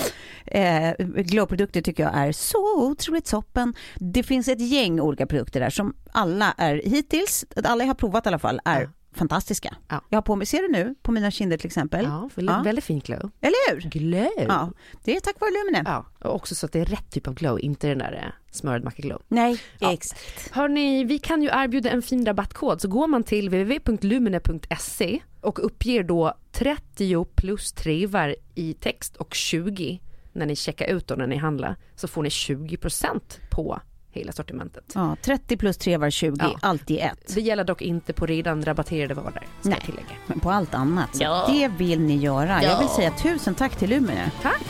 [0.45, 3.73] Eh, glow-produkter tycker jag är så otroligt toppen.
[3.95, 8.25] Det finns ett gäng olika produkter där som alla är hittills, alla jag har provat
[8.25, 8.87] i alla fall, är Ja.
[9.15, 9.75] Fantastiska.
[9.87, 10.01] Ja.
[10.09, 12.05] Jag har på mig, ser du nu, på mina kinder till exempel?
[12.05, 12.61] Ja, Ja.
[12.65, 13.31] väldigt fin glow.
[13.41, 13.81] Eller hur?
[13.89, 14.45] Glow?
[14.47, 14.71] Ja,
[15.03, 15.83] det är tack vare Lumine.
[15.85, 18.31] Ja, och också så att det är rätt typ av glow, inte den där eh,
[18.51, 19.21] smörd macka-glow.
[19.27, 19.93] Nej, Ja.
[19.93, 20.51] exakt.
[20.51, 26.03] Hörni, vi kan ju erbjuda en fin rabattkod så går man till www.lumene.se och uppger
[26.03, 30.01] då 30 plus trevar i text och 20
[30.33, 33.19] när ni checkar ut och när ni handlar så får ni 20%
[33.51, 33.79] på
[34.19, 34.91] hela sortimentet.
[34.95, 36.57] Ja, 30 plus 3 var 20, Ja.
[36.61, 37.35] allt i ett.
[37.35, 39.77] Det gäller dock inte på redan rabatterade varor, ska Nej.
[39.79, 40.15] jag tillägga.
[40.27, 41.09] Men på allt annat.
[41.19, 41.45] Ja.
[41.49, 42.63] Det vill ni göra.
[42.63, 42.95] Jag vill Ja.
[42.95, 44.31] säga tusen tack till Lumine.
[44.41, 44.61] Tack!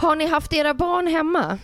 [0.00, 1.58] Har ni haft era barn hemma?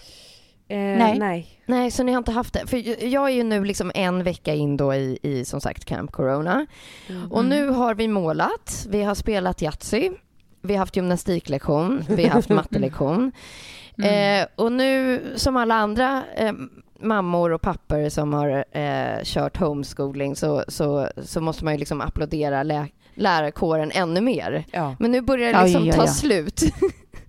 [0.69, 1.19] Eh, Nej.
[1.19, 1.49] nej.
[1.67, 2.67] Nej, så ni har inte haft det.
[2.67, 6.13] För jag är ju nu liksom en vecka in då i, i som sagt Camp
[6.13, 6.67] Corona.
[7.31, 10.11] Och nu har vi målat, vi har spelat Yatzy,
[10.63, 13.33] vi har haft gymnastiklektion, vi har haft mattelektion.
[14.03, 16.53] Eh, och nu som alla andra eh,
[17.01, 22.01] mammor och pappor som har eh, kört homeschooling så, så, så måste man ju liksom
[22.01, 24.65] applådera lä- lärarkåren ännu mer.
[24.71, 24.97] Ja.
[24.99, 26.09] Men nu börjar det liksom oj, ta oj.
[26.09, 26.61] slut.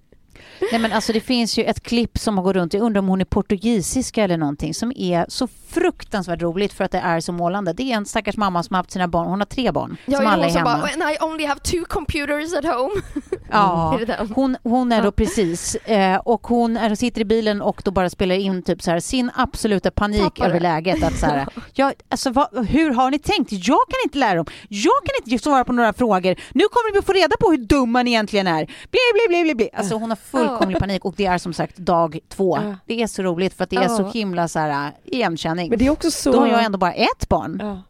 [0.71, 3.21] Nej men alltså det finns ju ett klipp som går runt, jag undrar om hon
[3.21, 7.73] är portugisiska eller någonting, som är så fruktansvärt roligt för att det är så målande.
[7.73, 10.17] Det är en stackars mamma som har haft sina barn, hon har tre barn, Jag
[10.17, 10.63] som alla är hemma.
[10.63, 13.01] bara, and I only have two computers at home.
[13.51, 14.31] Ja, den?
[14.35, 15.11] hon, hon är då Ja.
[15.11, 18.91] precis, eh, och hon är, sitter i bilen och då bara spelar in typ så
[18.91, 21.03] här, sin absoluta panik över läget.
[21.03, 23.51] Att så här, ja, alltså, vad, hur har ni tänkt?
[23.51, 26.35] Jag kan inte lära dem, jag kan inte svara på några frågor.
[26.53, 28.65] Nu kommer vi få reda på hur dum man egentligen är.
[28.65, 29.69] Bli, bli, bli, bli, bli.
[29.73, 30.15] Alltså hon har
[30.47, 32.59] fullkomlig panik och det är som sagt dag två.
[32.85, 35.69] Det är så roligt för att det är så himla så här, igenkänning.
[35.69, 36.31] Men det är också så...
[36.31, 37.81] Då har jag ändå bara ett barn.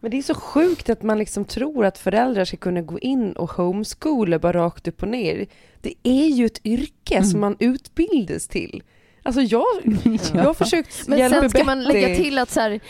[0.00, 3.32] Men det är så sjukt att man liksom tror att föräldrar ska kunna gå in
[3.32, 5.46] och homeschoola bara rakt upp och ner.
[5.80, 8.82] Det är ju ett yrke som man utbildas till.
[9.22, 9.64] Alltså jag,
[10.34, 11.92] jag har försökt Men hjälpa sen ska man Betty.
[11.92, 12.80] lägga till att så här,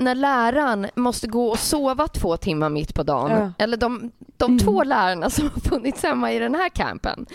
[0.00, 3.64] när läraren måste gå och sova två timmar mitt på dagen, Ja.
[3.64, 4.58] eller de, de Mm.
[4.58, 7.26] två lärarna som har funnits hemma i den här campen,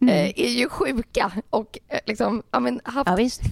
[0.00, 3.06] eh, är ju sjuka och eh, liksom, ja, men, haft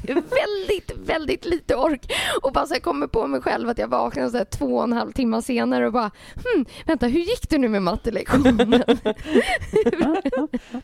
[0.09, 3.89] Ja, väldigt, väldigt lite ork och bara så här, kommer på mig själv att jag
[3.89, 6.11] vaknar så här, två och en halv timme senare och bara,
[6.45, 8.83] hmm, vänta, hur gick det nu med mattelektionen?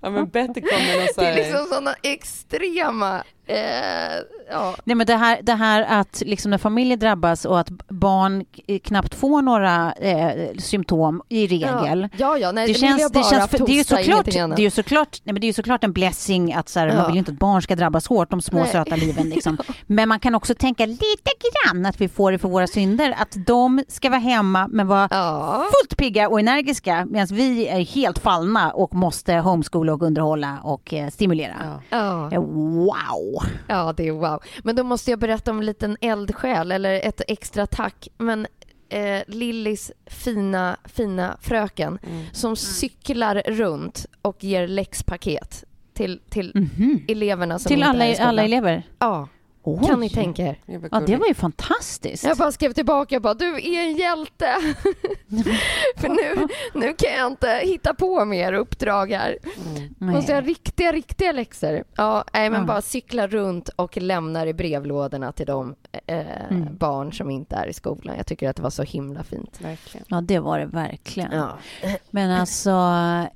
[0.03, 5.38] Ja men Betty kommer det är liksom sådana extrema, eh, ja, Nej, men det, här,
[5.42, 10.50] det här att liksom när familjer drabbas och att barn k- knappt får några eh,
[10.58, 14.24] symptom i regel Ja, ja, nej, det känns, det, känns för, det är ju såklart,
[14.56, 16.94] det är såklart, nej, men det är såklart en blessing att så här, Ja.
[16.94, 18.68] man vill ju inte att barn ska drabbas hårt, de små Nej.
[18.68, 19.28] söta liven.
[19.30, 19.58] Liksom.
[19.86, 21.30] Men man kan också tänka lite
[21.64, 25.08] grann att vi får det för våra synder, att de ska vara hemma men vara
[25.10, 25.64] Ja.
[25.80, 30.94] fullt pigga och energiska medan vi är helt fallna och måste homeschoola och underhålla och
[30.94, 31.54] eh, stimulera.
[31.90, 32.28] Ja.
[33.66, 33.85] Ja.
[33.85, 33.87] Wow!
[33.87, 34.42] ja, det är wow.
[34.64, 38.09] Men då måste jag berätta om en liten eldsjäl eller ett extra tack.
[38.18, 38.46] Men
[38.88, 42.24] eh, Lillis fina, fina fröken Mm.
[42.33, 47.05] som cyklar runt och ger läxpaket till, till Mhm.
[47.09, 48.29] eleverna som Till inte alla, är i skolan.
[48.29, 48.83] alla elever?
[48.98, 49.29] Ja,
[49.62, 49.87] Oj.
[49.88, 50.59] kan ni tänka er?
[50.66, 52.25] Det var Ja, det var ju fantastiskt.
[52.25, 54.55] Jag bara skrev tillbaka jag bara, du är en hjälte.
[55.96, 59.38] För nu, nu kan jag inte hitta på mer uppdrag här.
[59.99, 60.14] Nej.
[60.14, 61.85] Måste jag riktiga, riktiga läxor?
[61.96, 62.66] Ja, nej, men Ja.
[62.66, 65.75] bara cykla runt och lämnar i brevlådorna till de
[66.07, 66.77] eh, Mm.
[66.77, 68.16] barn som inte är i skolan.
[68.16, 69.61] Jag tycker att det var så himla fint.
[69.61, 70.07] Verkligen.
[70.09, 71.33] Ja, det var det verkligen.
[71.33, 71.59] Ja.
[72.11, 72.70] Men alltså,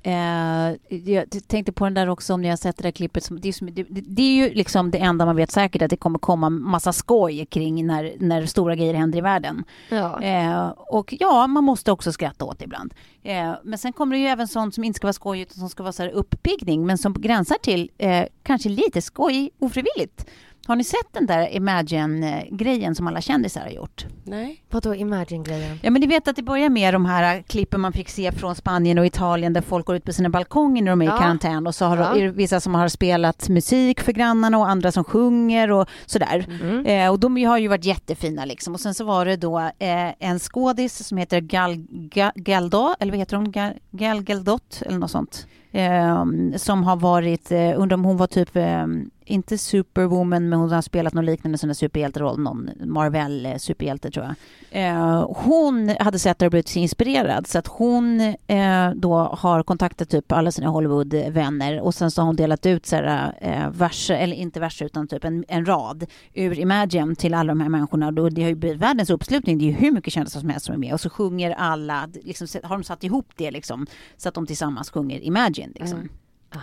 [0.03, 3.23] eh, jag tänkte på den där också om ni har sett det där klippet.
[3.23, 6.14] Som, det, är det är ju liksom det enda man vet säkert att det kommer
[6.21, 9.63] komma massa skoj kring när, när stora grejer händer i världen.
[9.89, 10.21] Ja.
[10.21, 12.93] Eh, och ja, man måste också skratta åt det ibland.
[13.23, 15.69] Eh, men sen kommer det ju även sånt som inte ska vara skoj utan som
[15.69, 20.25] ska vara så här uppiggning men som gränsar till eh, kanske lite skoj ofrivilligt.
[20.67, 24.05] Har ni sett den där Imagine-grejen som alla kändisar har gjort?
[24.23, 24.61] Nej.
[24.69, 25.79] Vadå Imagine-grejen?
[25.83, 28.55] Ja, men ni vet att det börjar med de här klippen man fick se från
[28.55, 31.15] Spanien och Italien där folk går ut på sina balkonger när de är Ja.
[31.15, 32.31] i karantän och så har Ja.
[32.31, 36.45] vissa som har spelat musik för grannarna och andra som sjunger och sådär.
[36.61, 36.85] Mm.
[36.85, 38.73] Eh, och de har ju varit jättefina liksom.
[38.73, 39.69] Och sen så var det då eh,
[40.19, 43.51] en skådis som heter Gal, Gal, Galdo, eller vad heter hon?
[43.51, 45.47] Gal, Gal Gadot eller något sånt.
[45.75, 48.85] Eh, som har varit, eh, undrar om hon var typ eh,
[49.25, 54.11] inte superwoman men hon har spelat någon liknande sån där superhjälteroll, någon Marvel eh, superhjälte
[54.11, 54.35] tror jag.
[54.71, 59.63] Ehm, hon hade sett det och blivit så inspirerad så att hon eh, då har
[59.63, 63.69] kontaktat typ alla sina Hollywood-vänner och sen så har hon delat ut så här, eh,
[63.69, 67.69] verser, eller inte verser utan typ en, en rad ur Imagine till alla de här
[67.69, 68.07] människorna.
[68.07, 70.65] och det har ju blivit världens uppslutning, det är ju hur mycket kändisar som helst
[70.65, 74.29] som är med och så sjunger alla, liksom, har de satt ihop det liksom så
[74.29, 75.99] att de tillsammans sjunger Imagine liksom.
[75.99, 76.09] Mm.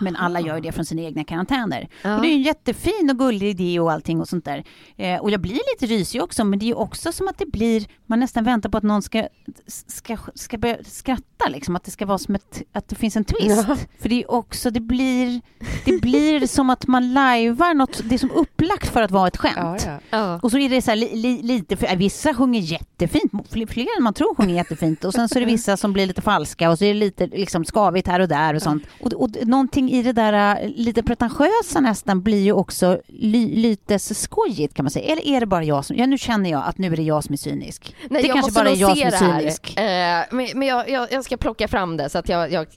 [0.01, 1.87] Men alla gör det från sina egna karantäner.
[2.01, 2.15] Ja.
[2.15, 4.63] Och det är en jättefin och gullig idé och allting och sånt där.
[4.97, 7.85] Eh, och jag blir lite rysig också, men det är också som att det blir,
[8.05, 9.27] man nästan väntar på att någon ska,
[9.67, 13.25] ska, ska börja skratta liksom, att det ska vara som ett, att det finns en
[13.25, 13.65] twist.
[13.67, 13.77] Ja.
[13.99, 15.41] För det är också, det blir,
[15.85, 19.37] det blir som att man lajvar något, det är som upplagt för att vara ett
[19.37, 19.87] skämt.
[20.09, 20.39] Ja.
[20.41, 23.65] Och så är det så här li, li, lite, för, äh, vissa sjunger jättefint, fler,
[23.65, 26.21] fler än man tror sjunger jättefint och sen så är det vissa som blir lite
[26.21, 28.83] falska och så är det lite liksom skavigt här och där och sånt.
[29.01, 33.99] Och, och någonting i det där äh, lite pretentiösa nästan blir ju också li, lite
[33.99, 35.11] skojigt kan man säga.
[35.11, 37.23] Eller är det bara jag som, ja nu känner jag att nu är det jag
[37.23, 37.95] som är cynisk.
[38.09, 39.77] Nej, det jag kanske bara är jag som är cynisk.
[39.77, 42.67] Eh, men men jag, jag, jag ska plocka fram det så att jag, jag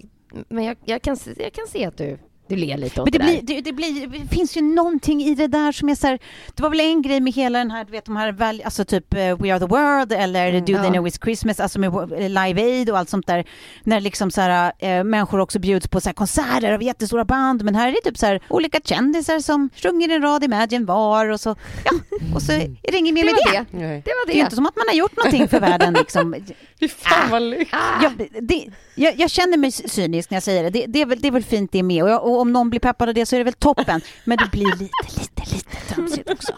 [0.49, 3.40] men jag, jag, kan, jag kan se att du, du ler lite åt Men det,
[3.40, 6.06] det, blir, det, det, blir, det finns ju någonting i det där som är så
[6.06, 6.18] här,
[6.54, 9.14] Det var väl en grej med hela den här, du vet de här, alltså typ
[9.14, 10.82] eh, We Are The World eller Do They Ja.
[10.92, 13.44] Know It's Christmas, alltså med Live Aid och allt sånt där.
[13.85, 17.64] När liksom så här, eh, människor också bjuds på så här konserter av jättestora band.
[17.64, 21.30] Men här är det typ så här olika kändisar som sjunger en rad Imagine var
[21.30, 21.90] och så, ja,
[22.35, 23.78] och så är det inget mer Det med det.
[23.78, 23.85] det.
[24.04, 26.35] Det var Det är ju inte som att man har gjort någonting för världen liksom.
[26.80, 27.70] Fy fan vad lyx.
[28.02, 30.70] Jag, det, jag, jag känner mig cynisk när jag säger det.
[30.70, 32.02] Det, det, är, väl, det är väl fint det med.
[32.02, 34.00] Och, jag, och om någon blir peppad av det så är det väl toppen.
[34.24, 36.52] Men det blir lite, lite, lite tramsigt också.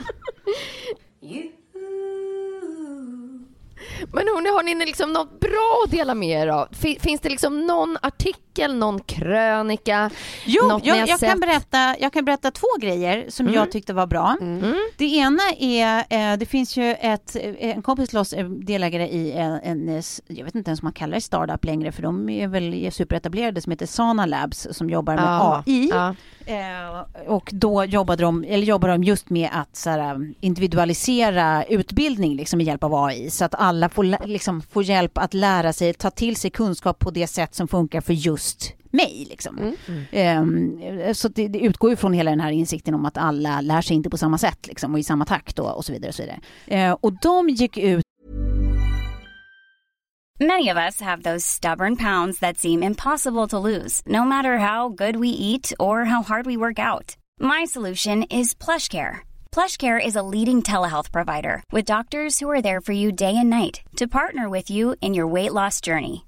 [4.12, 6.68] Men hörni, har ni liksom något bra att dela med er av?
[6.72, 10.11] Fi- Finns det liksom någon artikel, någon krönika?
[10.44, 13.59] Jo, något jag, jag, kan berätta, jag kan berätta två grejer som Mm.
[13.61, 14.37] jag tyckte var bra.
[14.40, 14.75] Mm.
[14.97, 15.99] Det ena är,
[16.33, 20.03] eh, det finns ju ett, eh, en kompis till oss är delägare i en, en,
[20.27, 23.61] jag vet inte ens om man kallar det startup längre, för de är väl superetablerade,
[23.61, 25.88] som heter Sana Labs, som jobbar med Ja, AI.
[25.92, 26.14] ja.
[26.47, 32.37] Eh, och då jobbade de, eller jobbar de just med att så här, individualisera utbildning
[32.37, 33.31] liksom, med hjälp av AI.
[33.31, 37.11] Så att alla får, liksom, får hjälp att lära sig, ta till sig kunskap på
[37.11, 38.48] det sätt som funkar för just
[38.91, 39.27] mig.
[39.31, 39.77] Liksom.
[40.11, 43.83] Eh, så det, det utgår ju från hela den här insikten om att alla lär
[43.83, 46.09] sig inte på samma sätt liksom, och i samma takt då, och så vidare.
[46.09, 46.41] Och, så vidare.
[46.67, 48.03] Eh, och de gick ut
[50.41, 54.89] Many of us have those stubborn pounds that seem impossible to lose, no matter how
[54.89, 57.17] good we eat or how hard we work out.
[57.41, 59.27] My solution is PlushCare.
[59.51, 63.51] PlushCare is a leading telehealth provider with doctors who are there for you day and
[63.51, 66.28] night to partner with you in your weight loss journey.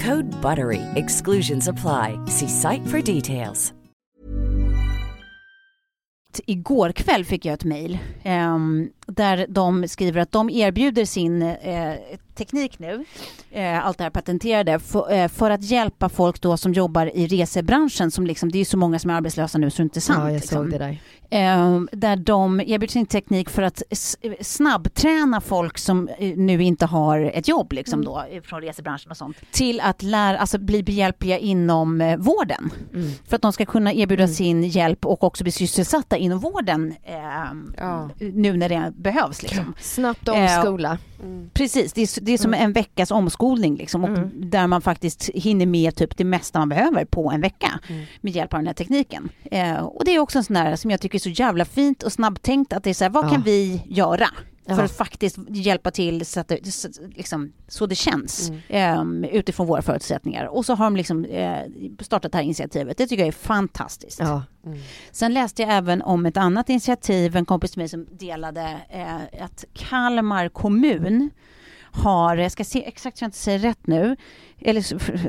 [0.00, 0.82] Code BUTTERY.
[0.94, 2.18] Exclusions apply.
[2.26, 3.72] See site for details.
[6.46, 11.94] Igår kväll fick jag ett mejl Um, där de skriver att de erbjuder sin eh,
[12.34, 13.04] teknik nu,
[13.50, 17.26] eh, allt det här patenterade, för, eh, för, att hjälpa folk då som jobbar i
[17.26, 18.10] resebranschen.
[18.10, 20.18] Som liksom, det är så många som är arbetslösa nu så det är inte sant.
[20.18, 20.58] Ja, jag liksom.
[20.58, 20.98] såg det där.
[21.32, 23.82] Eh, där de erbjuder sin teknik för att
[24.40, 29.36] snabbträna folk som eh, nu inte har ett jobb liksom då, från resebranschen och sånt
[29.50, 32.70] till att lära, alltså bli behjälpliga inom eh, vården.
[32.94, 33.10] Mm.
[33.28, 37.16] För att de ska kunna erbjuda sin hjälp och också bli sysselsatta inom vården eh,
[37.76, 38.10] Ja.
[38.18, 39.42] nu när det behövs.
[39.42, 39.74] Liksom.
[39.80, 40.98] Snabbt omskola.
[41.52, 44.30] Precis, det är, det är som en veckas omskolning liksom, och Mm.
[44.34, 48.04] där man faktiskt hinner med typ det mesta man behöver på en vecka Mm.
[48.20, 49.28] med hjälp av den här tekniken.
[49.50, 52.02] Eh, och det är också en sån där som jag tycker är så jävla fint
[52.02, 53.28] och snabbtänkt att det är så här, vad Ja.
[53.30, 54.26] kan vi göra?
[54.74, 54.84] För Ja.
[54.84, 56.52] att faktiskt hjälpa till så, att
[57.16, 59.24] liksom, så det känns Mm.
[59.24, 60.44] eh, utifrån våra förutsättningar.
[60.46, 61.58] Och så har de liksom, eh,
[62.00, 62.98] startat det här initiativet.
[62.98, 64.18] Det tycker jag är fantastiskt.
[64.20, 64.42] Ja.
[65.12, 69.44] Sen läste jag även om ett annat initiativ, en kompis till mig som delade eh,
[69.44, 71.30] att Kalmar kommun
[71.92, 74.16] har, jag ska se exakt så jag inte säger rätt nu,
[74.60, 74.82] eller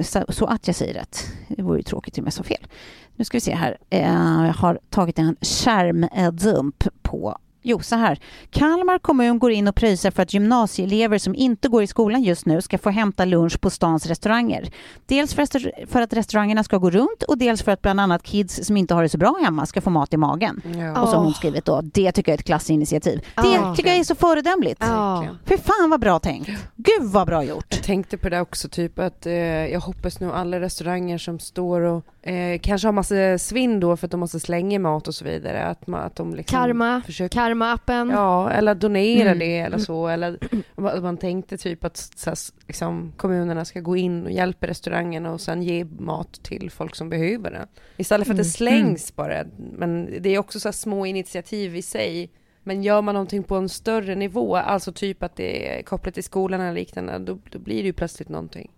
[0.04, 1.27] så, så, att jag säger rätt.
[1.47, 2.67] Det vore ju tråkigt om jag sa fel.
[3.15, 3.77] Nu ska vi se här.
[3.89, 4.01] Eh,
[4.45, 8.19] jag har tagit en skärmdump på Jo, så här.
[8.50, 12.45] Kalmar kommun går in och pröjsar för att gymnasieelever som inte går i skolan just
[12.45, 14.69] nu ska få hämta lunch på stans restauranger.
[15.06, 18.78] Dels för, att restaurangerna ska gå runt och dels för att bland annat kids som
[18.78, 20.62] inte har det så bra hemma ska få mat i magen.
[20.78, 21.02] Ja.
[21.02, 23.17] Och så har hon skrivit då, det tycker jag är ett klassinitiativ.
[23.36, 23.76] Det Ja.
[23.76, 24.82] tycker jag är så föredömligt.
[24.82, 25.38] Verkligen.
[25.45, 26.50] För fan vad bra tänkt.
[26.76, 27.65] Gud vad bra gjort.
[27.69, 31.82] Jag tänkte på det också, typ att eh, jag hoppas nu alla restauranger som står
[31.82, 35.26] och eh, kanske har massa svinn då för att de måste slänga mat och så
[35.26, 38.12] vidare, att, man, att de liksom Karma, försöker Karma-appen.
[38.12, 39.40] Ja, eller donera Mm.
[39.40, 40.08] det eller så.
[40.08, 40.38] Eller
[40.76, 45.32] att man tänkte typ att så här, liksom, kommunerna ska gå in och hjälpa restaurangerna
[45.32, 47.68] och sen ge mat till folk som behöver det.
[47.98, 49.44] Istället för att det slängs bara.
[49.78, 52.30] Men det är också så här små initiativ i sig.
[52.64, 56.24] Men gör man någonting på en större nivå, alltså typ att det är kopplat till
[56.24, 58.72] skolan eller liknande, då, då blir det ju plötsligt någonting.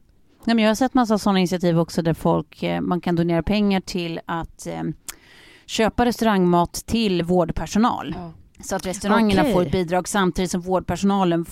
[0.46, 3.44] Nej, men jag har sett massa sådana initiativ också där folk, eh, man kan donera
[3.44, 4.84] pengar till att eh,
[5.66, 8.16] köpa restaurangmat till vårdpersonal.
[8.18, 8.32] Ja.
[8.64, 9.54] Så att restaurangerna Okej.
[9.54, 11.46] får ett bidrag samtidigt som vårdpersonalen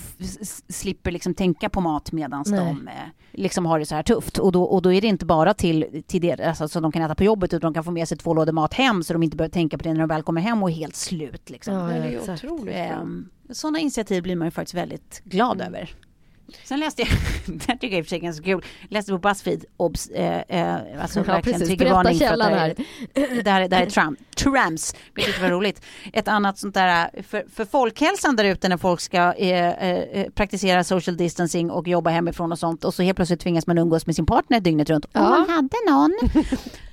[0.68, 2.94] slipper liksom tänka på mat medan de eh,
[3.32, 4.38] liksom har det så här tufft.
[4.38, 7.02] Och då, och då är det inte bara till, till det alltså, så de kan
[7.02, 9.22] äta på jobbet utan de kan få med sig två lådor mat hem så de
[9.22, 11.50] inte behöver tänka på det när de väl kommer hem och är helt slut.
[11.50, 11.74] Liksom.
[11.74, 12.22] Ja, det
[12.64, 12.72] ja.
[12.72, 15.66] Ehm, Sådana initiativ blir man ju faktiskt väldigt glad Mm.
[15.74, 15.90] över.
[16.64, 17.10] Sen läste jag,
[17.46, 20.40] det tycker jag i och för sig är ganska kul, läste på Buzzfeed, obs, eh,
[20.48, 22.68] eh, alltså Ja, verkligen triggervarning för att det här,
[23.14, 25.82] är- det här, är- det här är Trump, trams, vilket var roligt.
[26.12, 30.26] Ett annat sånt där, eh, för, för folkhälsan där ute när folk ska eh, eh,
[30.34, 34.06] praktisera social distancing och jobba hemifrån och sånt och så helt plötsligt tvingas man umgås
[34.06, 35.04] med sin partner dygnet runt.
[35.04, 35.28] Om Ja.
[35.28, 36.12] man hade någon.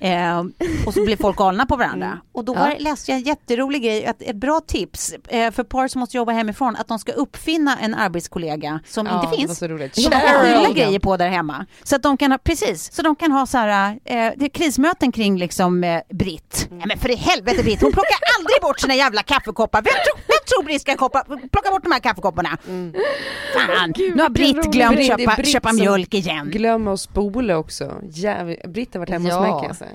[0.00, 0.40] eh,
[0.86, 2.20] och så blir folk galna på varandra.
[2.32, 2.68] Och då Mm.
[2.70, 2.76] Ja.
[2.78, 6.76] läste jag en jätterolig grej, att ett bra tips för par som måste jobba hemifrån,
[6.76, 9.58] att de ska uppfinna en arbetskollega som Ja, inte det finns.
[9.58, 9.94] så roligt.
[9.94, 10.54] De Cheryl!
[10.56, 11.66] skylla grejer på där hemma.
[11.82, 15.38] Så att de kan ha, precis, så de kan ha så här, eh, krismöten kring
[15.38, 16.66] liksom eh, Britt.
[16.70, 16.80] Mm.
[16.80, 19.82] Ja, men för i helvete Britt, hon plockar aldrig bort sina jävla kaffekoppar.
[19.82, 22.58] Vem, tror- vem tror Britt ska koppa, plocka bort de här kaffekopparna?
[23.54, 26.50] Fan, nu har Britt glömt är köpa, Britt köpa mjölk igen.
[26.50, 27.94] Glöm att spola också.
[28.10, 28.66] Jävligt.
[28.66, 29.34] Britt har varit hemma Ja.
[29.36, 29.90] hos mig kan jag säga.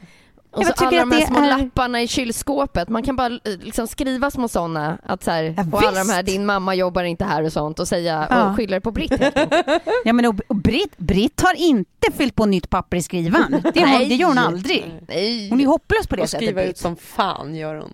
[0.56, 2.89] Och Jag så alla att de här det små är- lapparna i kylskåpet.
[2.89, 4.97] Man kan bara eh, liksom skriva små sådana.
[5.03, 7.80] Att så här, Ja, på alla de här, din mamma jobbar inte här och sånt
[7.80, 8.49] och säga Ja.
[8.49, 9.12] och skylla på Britt.
[10.06, 13.51] Ja, men och, och Britt, Britt har inte fyllt på nytt papper i skrivan.
[13.51, 13.72] Det,
[14.10, 14.93] det gör hon aldrig.
[15.08, 15.49] Nej.
[15.49, 16.64] Hon är hopplös på det Och skriva sättet.
[16.64, 16.78] ut Britt.
[16.78, 17.93] som fan gör hon.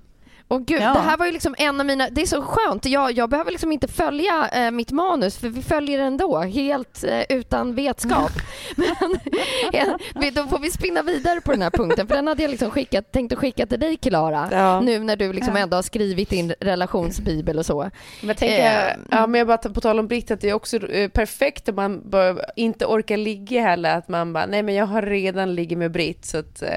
[0.52, 0.94] Och gud, Ja.
[0.94, 3.52] det här var ju liksom en av mina, det är så skönt, jag, jag behöver
[3.52, 8.32] liksom inte följa eh, mitt manus för vi följer det ändå, helt eh, utan vetskap.
[8.76, 12.52] Men eh, då får vi spinna vidare på den här punkten för den hade jag
[12.52, 14.80] liksom skickat, tänkt att skicka till dig Klara, Ja.
[14.82, 17.82] nu när du liksom ändå har skrivit din relationsbibel och så.
[18.22, 20.54] Men jag tänker, Eh, ja, men jag bara på tal om Britt, att det är
[20.54, 22.12] också eh, perfekt om man
[22.56, 26.26] inte orkar ligga heller, att man bara, nej men jag har redan ligger med Britt
[26.26, 26.70] så att eh,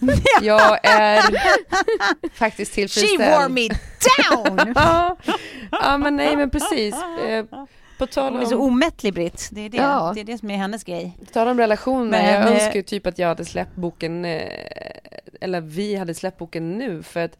[0.42, 1.22] jag är
[2.34, 3.20] faktiskt She tillfredsställd.
[3.20, 4.72] wore me down!
[4.74, 5.16] ja,
[5.70, 6.94] ja, men nej men precis.
[7.28, 7.44] Eh,
[7.98, 9.48] på tal Hon är så om, omättlig Britt.
[9.52, 9.76] Det är det.
[9.76, 10.12] Ja.
[10.14, 11.18] det är det som är hennes grej.
[11.26, 14.24] på tal om relationer, Men, jag eh, önskar ju typ att jag hade släppt boken,
[14.24, 14.50] eh,
[15.40, 17.38] eller vi hade släppt boken nu, för att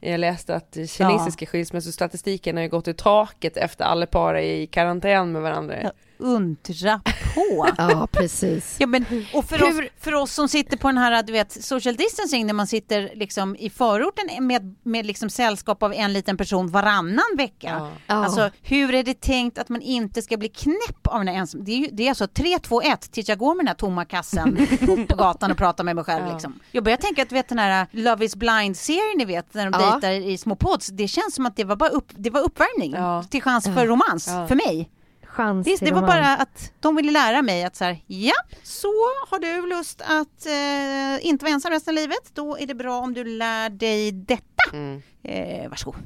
[0.00, 4.66] jag läste att kinesiska skilsmässostatistiken har ju gått i taket efter alla par är i
[4.66, 5.76] karantän med varandra.
[5.82, 5.90] Ja.
[6.18, 7.00] Undra
[7.36, 7.66] på.
[7.78, 8.76] Ja, precis.
[8.78, 11.64] Ja, men, och för, Hur- oss, för oss som sitter på den här du vet,
[11.64, 16.36] social distancing när man sitter liksom i förorten med, med liksom sällskap av en liten
[16.36, 17.76] person varannan vecka.
[17.78, 17.90] Ja.
[18.06, 18.14] Ja.
[18.24, 21.64] Alltså hur är det tänkt att man inte ska bli knäpp av den här ensam...
[21.64, 23.74] Det är, ju, det är alltså 3, 2, 1 tills jag går med den här
[23.74, 26.26] tomma kassen på, på gatan och pratar med mig själv.
[26.26, 26.32] Ja.
[26.32, 26.60] Liksom.
[26.72, 29.80] Jag börjar tänka att du vet den här Love is blind-serien ni vet, när de
[29.80, 29.90] Ja.
[29.90, 30.86] dejtar i små pods.
[30.86, 33.22] Det känns som att det var bara upp, det var uppvärmning Ja.
[33.22, 34.46] till chans för romans, Ja.
[34.46, 34.90] för mig.
[35.36, 36.14] Chans Det, till det var romans.
[36.14, 38.88] bara att de ville lära mig att så här, ja, så
[39.28, 42.98] har du lust att eh, inte vara ensam resten av livet, då är det bra
[42.98, 44.42] om du lär dig detta.
[44.72, 45.02] Mm.
[45.22, 46.00] Eh, varsågod.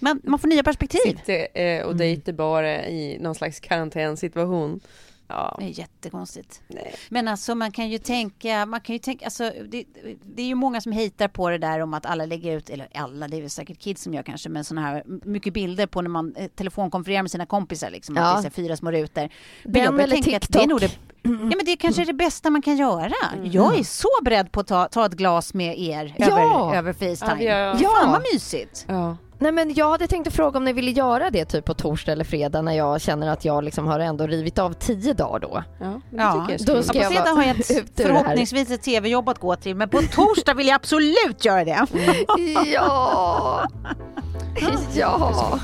[0.00, 0.98] Man, man får nya perspektiv.
[1.04, 1.86] Sitter eh, Mm.
[1.88, 4.80] och dejtar bara i någon slags karantänsituation.
[5.28, 5.56] Ja.
[5.58, 6.62] Det är jättekonstigt.
[6.68, 6.94] Nej.
[7.08, 9.84] Men alltså man kan ju tänka, man kan ju tänka, alltså det,
[10.24, 12.88] det är ju många som hatar på det där om att alla lägger ut, eller
[12.94, 16.02] alla, det är väl säkert kids som gör kanske, men sådana här mycket bilder på
[16.02, 18.22] när man eh, telefonkonfererar med sina kompisar liksom, Ja.
[18.22, 19.28] att det är fyra små rutor.
[19.64, 21.04] Men jag eller tänka att det är nog det, TikTok.
[21.22, 23.12] ja men det kanske är det bästa man kan göra.
[23.44, 26.26] Jag är så beredd på att ta, ta ett glas med er Ja.
[26.26, 27.44] över, över Ja, Facetime.
[27.44, 27.76] ja.
[27.78, 28.84] Fan vad mysigt.
[28.88, 29.16] Ja.
[29.40, 32.12] Nej men jag hade tänkt att fråga om ni ville göra det typ på torsdag
[32.12, 35.62] eller fredag när jag känner att jag liksom har ändå rivit av tio dagar då.
[35.80, 38.70] Ja, Ja, tycker jag är då ska Ja, jag på fredag har jag ett, förhoppningsvis
[38.70, 41.86] ett tv-jobb att gå till, men på torsdag vill jag absolut göra det.
[42.66, 43.68] Ja!
[44.94, 45.58] Ja!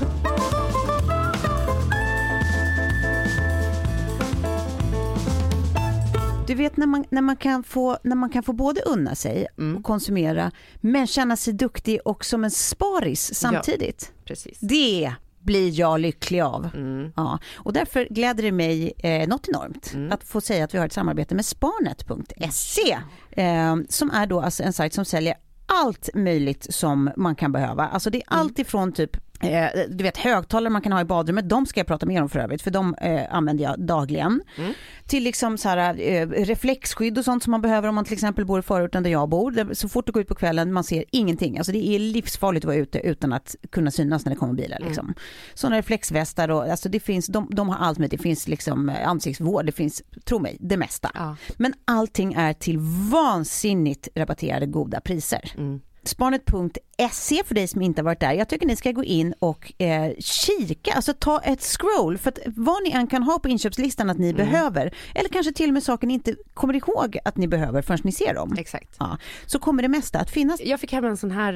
[6.47, 9.47] Du vet när man, när man, kan, få, när man kan få både unna sig
[9.57, 9.77] Mm.
[9.77, 14.11] och konsumera, men känna sig duktig och som en sparis samtidigt.
[14.25, 14.59] Precis.
[14.59, 16.69] Det blir jag lycklig av.
[16.75, 17.11] Mm.
[17.15, 20.11] Ja, och därför gläder det mig eh, något enormt Mm.
[20.11, 22.97] att få säga att vi har ett samarbete med Sparnet.se
[23.31, 25.35] eh, som är då alltså en sajt som säljer
[25.65, 27.87] allt möjligt som man kan behöva.
[27.87, 28.39] Alltså det är Mm.
[28.41, 31.87] allt ifrån typ Eh, du vet högtalare man kan ha i badrummet, de ska jag
[31.87, 34.41] prata mer om för övrigt, för de eh, använder jag dagligen.
[34.57, 34.73] Mm.
[35.07, 38.45] Till liksom så här, eh, reflexskydd och sånt som man behöver om man till exempel
[38.45, 39.51] bor i förorten där jag bor.
[39.51, 41.57] Där, så fort du går ut på kvällen, man ser ingenting.
[41.57, 44.79] Alltså det är livsfarligt att vara ute utan att kunna synas när det kommer bilar.
[44.79, 45.13] Liksom.
[45.53, 49.07] Sådana reflexvästar och alltså det finns, de, de har allt med, det finns liksom eh,
[49.07, 51.11] ansiktsvård, det finns, tro mig, det mesta.
[51.13, 51.35] Ja.
[51.57, 52.77] Men allting är till
[53.11, 55.51] vansinnigt rabatterade goda priser.
[55.57, 55.81] Mm.
[56.07, 58.33] Sparnet.se för dig som inte har varit där.
[58.33, 62.17] Jag tycker ni ska gå in och eh, kika, alltså ta ett scroll.
[62.17, 64.37] För att vad ni än kan ha på inköpslistan att ni Mm.
[64.37, 67.99] behöver, eller kanske till och med saker ni inte kommer ihåg att ni behöver förrän
[68.03, 68.55] ni ser dem.
[68.57, 68.95] Exakt.
[68.99, 70.61] Ja, så kommer det mesta att finnas.
[70.63, 71.53] Jag fick hem en sån här,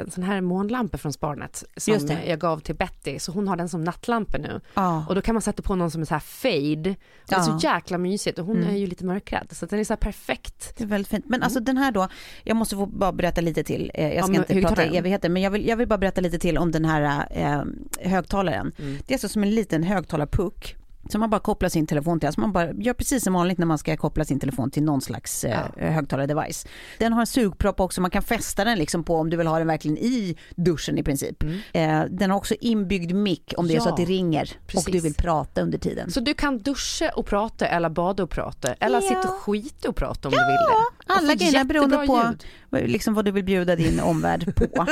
[0.00, 1.94] eh, sån här månlampa från Sparnet som
[2.26, 4.60] jag gav till Betty, så hon har den som nattlampa nu.
[4.74, 5.04] Ja.
[5.08, 6.90] Och då kan man sätta på någon som är så här fade.
[6.90, 8.68] Och Det är så jäkla mysigt och hon Mm.
[8.74, 10.74] är ju lite mörkrädd så den är så här perfekt.
[10.78, 11.24] Det är väldigt fint.
[11.28, 12.08] Men alltså den här då,
[12.44, 13.71] jag måste få bara berätta lite till.
[13.94, 16.20] Eh, Jag ska Om inte prata i evigheter, men jag vill, jag vill bara berätta
[16.20, 17.62] lite till om den här eh,
[18.10, 18.72] högtalaren.
[18.78, 18.98] Mm.
[19.06, 20.76] Det är alltså som en liten högtalarpuck
[21.10, 22.26] som man bara kopplar sin telefon till.
[22.26, 25.00] Alltså man bara gör precis som vanligt när man ska koppla sin telefon till någon
[25.00, 26.66] slags eh, högtalardevice.
[26.98, 29.58] Den har en sugpropp också, man kan fästa den liksom på om du vill ha
[29.58, 31.42] den verkligen i duschen i princip.
[31.72, 34.66] Eh, den har också inbyggd mick om det är så Ja, att det ringer och
[34.66, 34.92] precis.
[34.92, 36.10] du vill prata under tiden.
[36.10, 39.08] Så du kan duscha och prata eller bada och prata eller Ja.
[39.08, 41.01] sitta och skita och prata om du vill det.
[41.18, 42.34] Alla grejerna beroende på
[42.78, 44.64] liksom vad du vill bjuda din omvärld på.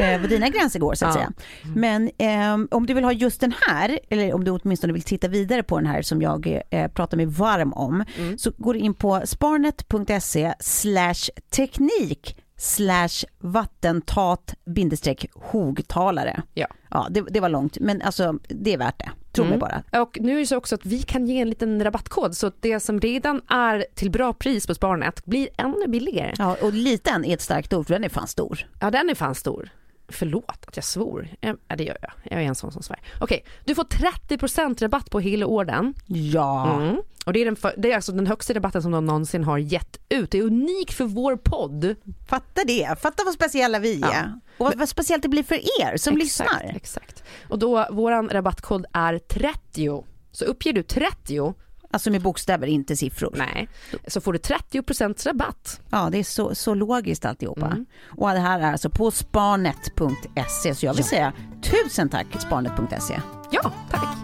[0.00, 1.20] eh, vad dina gränser går så att Ja.
[1.20, 1.32] säga.
[1.76, 5.28] Men ehm, om du vill ha just den här, eller om du åtminstone vill titta
[5.28, 8.38] vidare på den här som jag eh, pratar mig varm om, Mm.
[8.38, 16.42] så går du in på sparnet.se slash teknik slash vattentat bindestreck hogtalare.
[16.54, 16.66] Ja.
[16.90, 19.10] Ja, det, det var långt, men alltså det är värt det.
[19.32, 19.60] Tro mig Mm.
[19.90, 20.02] bara.
[20.02, 22.56] Och nu är det så också att vi kan ge en liten rabattkod så att
[22.62, 26.34] det som redan är till bra pris på Sparnet blir ännu billigare.
[26.38, 28.66] Ja, och liten är ett starkt ord, för den är fan stor.
[28.80, 29.68] Ja, den är fan stor.
[30.08, 31.28] Förlåt att jag svor.
[31.40, 32.12] Ja, det gör jag.
[32.24, 32.98] Jag är en sån som svär.
[33.20, 35.94] Okej, du får 30% rabatt på hela orden.
[36.06, 36.80] Ja.
[36.80, 36.96] Mm.
[37.26, 39.58] Och det är, den för, det är alltså den högsta rabatten som de någonsin har
[39.58, 40.30] gett ut.
[40.30, 41.94] Det är unikt för vår podd.
[42.28, 42.98] Fatta det.
[43.02, 44.08] Fatta vad speciella vi är.
[44.12, 44.40] Ja.
[44.58, 46.72] Och vad, vad speciellt det blir för er som lyssnar.
[46.76, 47.22] Exakt.
[47.48, 50.04] Och då, våran rabattkod är 30.
[50.32, 51.54] Så uppger du 30,
[51.92, 53.34] Alltså med bokstäver, inte siffror.
[53.38, 53.68] nej,
[54.06, 55.80] så får du 30% rabatt.
[55.90, 57.66] Ja, det är så, så logiskt alltihopa.
[57.66, 57.86] Mm.
[58.18, 60.74] Och det här är alltså på sparnet.se.
[60.74, 61.08] Så jag vill Ja.
[61.08, 63.20] säga tusen tack sparnet.se.
[63.50, 64.16] Ja, tack.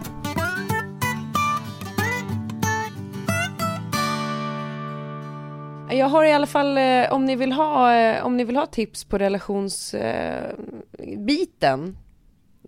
[5.89, 8.65] Jag har i alla fall, eh, om ni vill ha, eh, om ni vill ha
[8.65, 10.55] tips på relationsbiten
[10.99, 11.97] eh, biten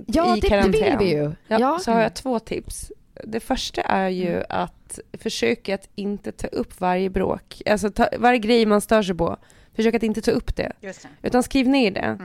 [0.07, 0.71] Ja, i det, det karantän.
[0.71, 1.23] vill vi ju.
[1.47, 1.79] Ja, Ja.
[1.79, 2.91] så har jag två tips.
[3.23, 8.39] Det första är ju att försöka att inte ta upp varje bråk, alltså ta, varje
[8.39, 9.37] grej man stör sig på.
[9.75, 11.27] Försök att inte ta upp det, Just det.
[11.27, 12.17] utan skriv ner det.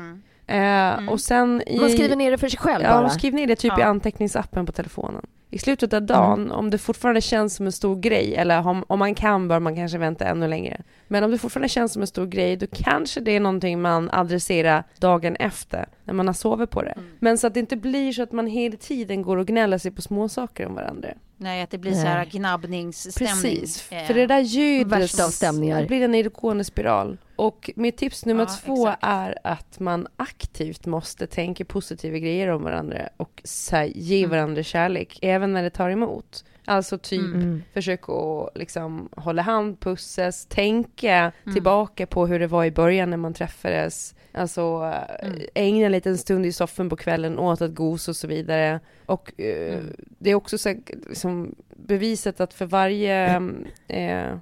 [0.46, 1.80] Eh, Och sen i...
[1.80, 3.04] Man skriver ner det för sig själv Ja, bara.
[3.04, 3.86] och skriv ner det typ i Ja.
[3.86, 5.26] anteckningsappen på telefonen.
[5.50, 8.98] I slutet av dagen, om det fortfarande känns som en stor grej, eller om, om
[8.98, 10.80] man kan bör man kanske vänta ännu längre.
[11.08, 14.10] Men om det fortfarande känns som en stor grej, då kanske det är någonting man
[14.12, 16.94] adresserar dagen efter, när man har sovit på det.
[17.18, 19.90] Men så att det inte blir så att man hela tiden går och gnäller sig
[19.90, 21.08] på småsaker om varandra.
[21.36, 22.00] Nej, att det blir Nej.
[22.00, 23.34] så här gnabbningsstämning.
[23.60, 25.80] Precis, Eh, för det där ljudet, Värsta av stämningar.
[25.80, 27.18] det blir en nedåtgående spiral.
[27.36, 28.98] Och mitt tips nummer Ja, två exakt.
[29.04, 34.30] är att man aktivt måste tänka positiva grejer om varandra och sä- ge Mm.
[34.30, 36.44] varandra kärlek, även när det tar emot.
[36.64, 37.62] Alltså typ Mm.
[37.74, 41.54] försök att liksom hålla hand, pussas, tänka Mm.
[41.54, 44.14] tillbaka på hur det var i början när man träffades.
[44.34, 45.38] Alltså Mm.
[45.54, 48.80] ägna en liten stund i soffan på kvällen åt att gosa och så vidare.
[49.06, 49.96] Och eh, Mm.
[50.18, 50.74] det är också så,
[51.08, 53.42] liksom, bevisat att för varje
[53.88, 54.36] eh,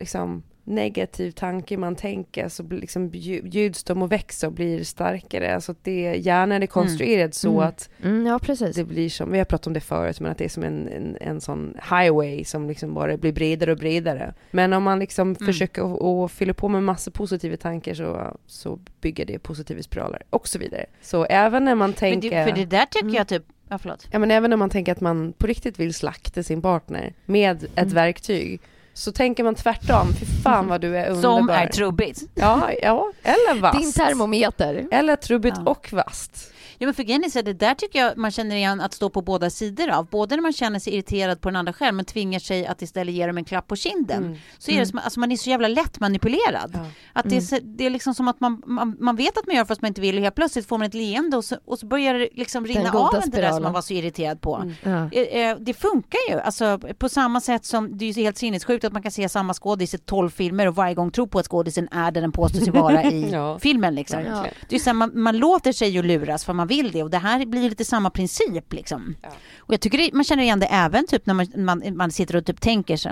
[0.00, 5.54] liksom, negativ tanke man tänker så liksom ljuds de och växer och blir starkare.
[5.54, 7.68] Alltså att det, hjärnan är konstruerad så Mm.
[7.68, 8.38] att Mm, ja,
[8.74, 10.88] det blir som, vi har pratat om det förut, men att det är som en,
[10.88, 14.34] en, en sån highway som liksom bara blir bredare och bredare.
[14.50, 15.46] Men om man liksom Mm.
[15.46, 20.48] försöker att- fylla på med massa positiva tankar så, så bygger det positiva spiraler och
[20.48, 20.86] så vidare.
[21.02, 22.30] Så även när man tänker...
[22.30, 23.14] det, för det där tycker Mm.
[23.14, 24.08] jag typ, ja förlåt.
[24.10, 27.64] Ja men även om man tänker att man på riktigt vill slakta sin partner med
[27.64, 27.88] ett Mm.
[27.94, 28.60] verktyg
[28.96, 31.38] så tänker man tvärtom, fy fan vad du är underbar.
[31.38, 32.20] Som är trubbigt.
[32.34, 33.78] Ja, ja, eller vasst.
[33.80, 34.86] Din termometer.
[34.90, 35.70] Eller trubbigt Ja.
[35.70, 36.52] och vasst.
[36.78, 37.02] Ja men för
[37.34, 40.06] här, det där tycker jag man känner igen att stå på båda sidor av.
[40.06, 43.14] Både när man känner sig irriterad på den andra själv men tvingar sig att istället
[43.14, 44.24] ge dem en klapp på kinden.
[44.24, 44.38] Mm.
[44.58, 46.70] Så är det som, alltså man är så jävla lätt manipulerad.
[46.74, 46.80] Ja.
[47.12, 49.56] Att det, är, så- det är liksom som att man, man, man vet att man
[49.56, 51.78] gör fast man inte vill och helt plötsligt får man ett leende och så, och
[51.78, 53.54] så börjar det liksom rinna av en det där spiralen.
[53.54, 54.56] som man var så irriterad på.
[54.56, 54.74] Mm.
[55.12, 55.20] Ja.
[55.20, 56.40] Eh, eh, Det funkar ju.
[56.40, 59.54] Alltså, på samma sätt som det är ju helt sinnessjukt att man kan se samma
[59.54, 62.60] skådis i tolv filmer och varje gång tro på att skådisen är där den påstår
[62.60, 63.58] sig vara i Ja.
[63.58, 63.94] filmen.
[63.94, 64.22] Liksom.
[64.68, 67.10] Det är så här, man, man låter sig ju luras för man vill det och
[67.10, 68.72] det här blir lite samma princip.
[68.72, 69.16] Liksom.
[69.22, 69.28] Ja.
[69.58, 72.36] Och jag tycker det, man känner igen det även typ när man, man, man sitter
[72.36, 73.08] och typ tänker så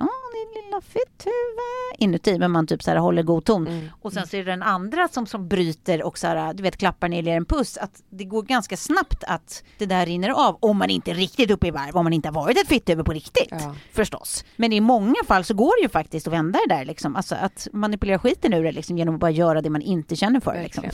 [0.75, 3.67] lilla fitthuvud inuti men man typ så här håller god ton.
[3.69, 3.89] Mm.
[4.01, 6.77] Och sen så är det den andra som, som bryter och så här, du vet
[6.77, 7.77] klappar ner en puss.
[7.77, 11.51] Att det går ganska snabbt att det där rinner av om man inte är riktigt
[11.51, 13.49] uppe i varv, om man inte har varit ett fitthuvud på riktigt.
[13.51, 13.75] Ja.
[13.93, 14.45] Förstås.
[14.57, 17.17] Men i många fall så går det ju faktiskt att vända det där liksom.
[17.17, 20.41] Alltså att manipulera skiten ur det liksom genom att bara göra det man inte känner
[20.41, 20.63] för.
[20.63, 20.85] Liksom.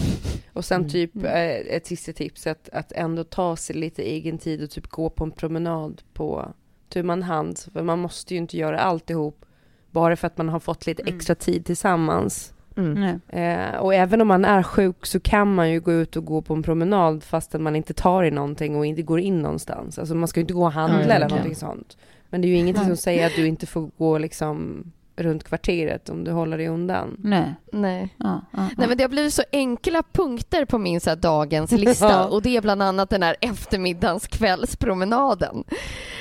[0.53, 0.91] Och sen Mm.
[0.91, 4.87] typ eh, ett sista tips att, att ändå ta sig lite egen tid och typ
[4.89, 6.53] gå på en promenad på
[6.89, 7.59] tu man hand.
[7.73, 9.45] För man måste ju inte göra alltihop
[9.91, 11.17] bara för att man har fått lite Mm.
[11.17, 12.53] extra tid tillsammans.
[12.77, 13.21] Mm.
[13.29, 16.43] Eh, och även om man är sjuk så kan man ju gå ut och gå
[16.43, 19.99] på en promenad fastän man inte tar i någonting och inte går in någonstans.
[19.99, 21.97] Alltså man ska ju inte gå och handla Ja, eller någonting sånt.
[22.29, 24.85] Men det är ju ingenting som säger att du inte får gå liksom
[25.17, 27.17] runt kvarteret om du håller dig undan.
[27.19, 27.55] Nej.
[27.73, 28.15] Nej.
[28.17, 31.73] Ja, ja, Nej men det har blivit så enkla punkter på min så här, dagens
[31.73, 35.65] lista och det är bland annat den här eftermiddagskvällspromenaden.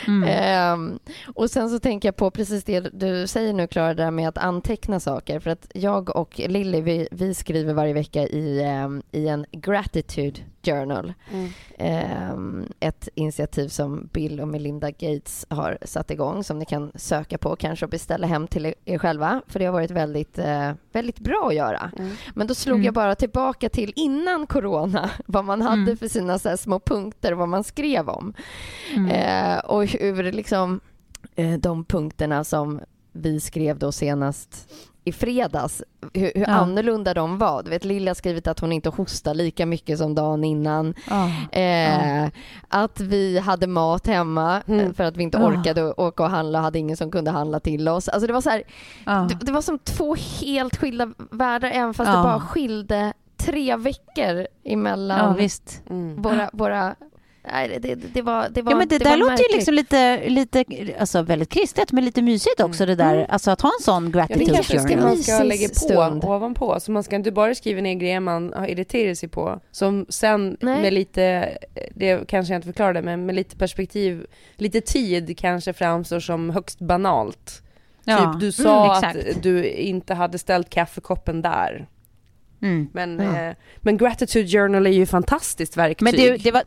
[0.10, 0.30] Mm.
[0.30, 1.00] Ehm,
[1.36, 4.30] och sen så tänker jag på precis det du säger nu Klara, det där med
[4.30, 5.40] att anteckna saker.
[5.40, 10.40] För att jag och Lilly, vi, vi skriver varje vecka i, ehm, i en gratitude
[10.74, 11.14] journal.
[11.78, 17.38] Ehm, ett initiativ som Bill och Melinda Gates har satt igång som ni kan söka
[17.38, 19.42] på kanske och beställa hem till er- er själva.
[19.48, 21.92] För det har varit väldigt, eh, väldigt bra att göra.
[21.98, 22.12] Mm.
[22.34, 22.86] Men då slog Mm.
[22.86, 25.98] jag bara tillbaka till innan corona, vad man hade Mm.
[25.98, 28.34] för sina så här små punkter, vad man skrev om.
[28.96, 29.10] Mm.
[29.12, 30.80] Eh, och hur liksom
[31.36, 32.80] eh, de punkterna som
[33.12, 34.74] vi skrev då senast
[35.10, 35.84] i fredags,
[36.14, 36.48] hur, hur Ja.
[36.48, 37.64] annorlunda de var.
[37.64, 40.94] Du vet, Lilla har skrivit att hon inte hostar lika mycket som dagen innan.
[41.10, 41.60] Ja.
[41.60, 42.28] Eh,
[42.68, 44.80] Att vi hade mat hemma Mm.
[44.86, 45.48] eh, för att vi inte Ja.
[45.48, 48.10] orkade åka och handla, hade ingen som kunde handla till oss.
[48.10, 48.64] Alltså det var så här,
[49.06, 49.28] Ja.
[49.30, 52.18] det, det var som två helt skilda världar även fast Ja.
[52.18, 55.82] det bara skilde tre veckor ja, emellan visst.
[55.90, 56.22] Mm.
[56.22, 56.96] våra, våra
[57.52, 59.56] Nej, det, det, det var, det var Ja, men det, det där var låter ju
[59.56, 60.64] liksom lite, lite
[61.00, 63.26] alltså väldigt kristet, men lite mysigt också det där.
[63.30, 65.04] Alltså att ha en sån Ja, det gratitude kanske journal.
[65.08, 66.24] man ska lägga på stund.
[66.24, 66.80] ovanpå.
[66.80, 69.60] Så man ska inte bara skriva ner grejer man har irriterat sig på.
[69.72, 70.82] Som sen Nej.
[70.82, 71.58] med lite,
[71.96, 74.26] det kanske jag inte förklarade, men med lite perspektiv,
[74.56, 77.62] lite tid kanske framstår som högst banalt.
[78.04, 78.18] Ja.
[78.34, 81.88] Typ du sa Mm, att du inte hade ställt kaffekoppen där.
[82.62, 82.88] Mm.
[82.94, 83.40] Men, Ja.
[83.50, 86.04] eh, men gratitude journal är ju fantastiskt verktyg.
[86.04, 86.64] Men du, det var,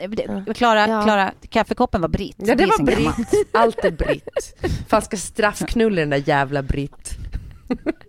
[0.46, 1.02] det, Klara, Ja.
[1.02, 2.36] Klara, kaffekoppen var Britt.
[2.38, 3.16] Ja det var gammalt.
[3.16, 4.54] Britt, allt är Britt.
[4.88, 7.10] Fan ska straffknulla den där jävla Britt.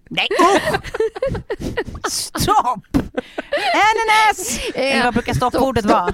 [0.10, 0.28] Nej!
[2.10, 2.98] Stopp!
[3.74, 4.60] Ananas!
[4.76, 6.14] Eller vad brukar stoppordet vara?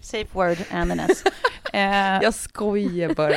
[0.00, 1.24] Safe word, ananas.
[1.72, 3.34] Eh, Jag skojar bara.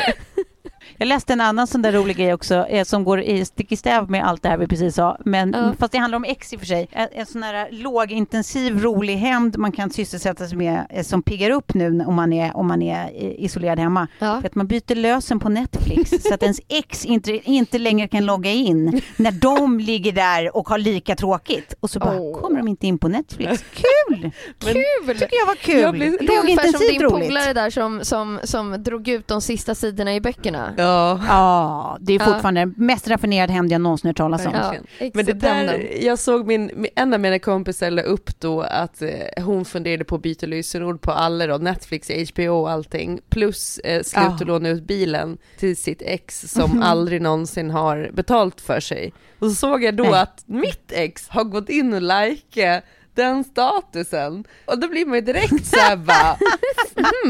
[1.00, 3.76] Jag läste en annan sån där rolig grej också eh, som går i stick i
[3.76, 5.18] stäv med allt det här vi precis sa.
[5.26, 5.74] Men Ja.
[5.80, 6.88] fast det handlar om ex i och för sig.
[6.91, 11.50] En, en sån här lågintensiv rolig hämnd man kan sysselsätta sig med eh, som piggar
[11.50, 13.10] upp nu om man är, om man är
[13.43, 14.08] isolerad hemma.
[14.20, 14.41] Ja.
[14.41, 18.26] För att man byter lösen på Netflix så att ens ex inte, inte längre kan
[18.26, 21.74] logga in när de ligger där och har lika tråkigt.
[21.80, 22.41] Och så bara Åh.
[22.41, 23.64] kommer de inte in på Netflix.
[23.74, 24.32] Kul!
[24.60, 25.18] Kul!
[25.20, 25.80] tycker jag var kul.
[25.82, 29.41] Jag blir- Det är ungefär som din polare där som, som, som drog ut de
[29.41, 30.74] sista sidorna i böckerna.
[30.78, 30.89] Ja.
[31.28, 32.26] Ja, det är Ja.
[32.26, 34.52] fortfarande den mest raffinerade hämnd jag någonsin hört talas om.
[34.54, 34.74] Ja,
[35.14, 39.44] Men det där, jag såg min, en av mina kompisar la upp då att eh,
[39.44, 44.04] hon funderade på att byta lösenord på alla då, Netflix, HBO och allting, plus eh,
[44.04, 44.46] sluta Ja.
[44.46, 49.14] låna ut bilen till sitt ex som aldrig någonsin har betalt för sig.
[49.40, 50.14] Och så såg jag då Nej.
[50.22, 52.84] att mitt ex har gått in och likat
[53.20, 54.43] den statusen.
[54.65, 56.38] Och då blir man ju direkt såhär bara,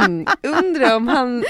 [0.06, 1.44] hmm, undrar om han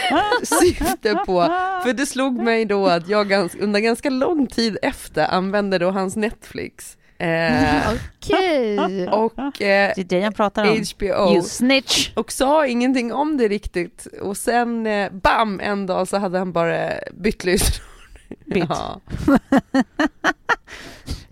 [0.44, 1.42] syftar på,
[1.84, 5.92] för det slog mig då att jag gans, under ganska lång tid efter använde då
[5.92, 6.98] hans Netflix.
[7.18, 9.08] Eh, Okej.
[9.08, 10.84] och eh, Det är det jag pratar om.
[10.98, 11.34] HBO.
[11.34, 12.10] You snitch!
[12.16, 14.08] Och sa ingenting om det riktigt.
[14.22, 17.82] Och sen eh, bam, en dag så hade han bara bytt lösenord.
[18.46, 18.66] Bytt.
[18.70, 19.02] Ja.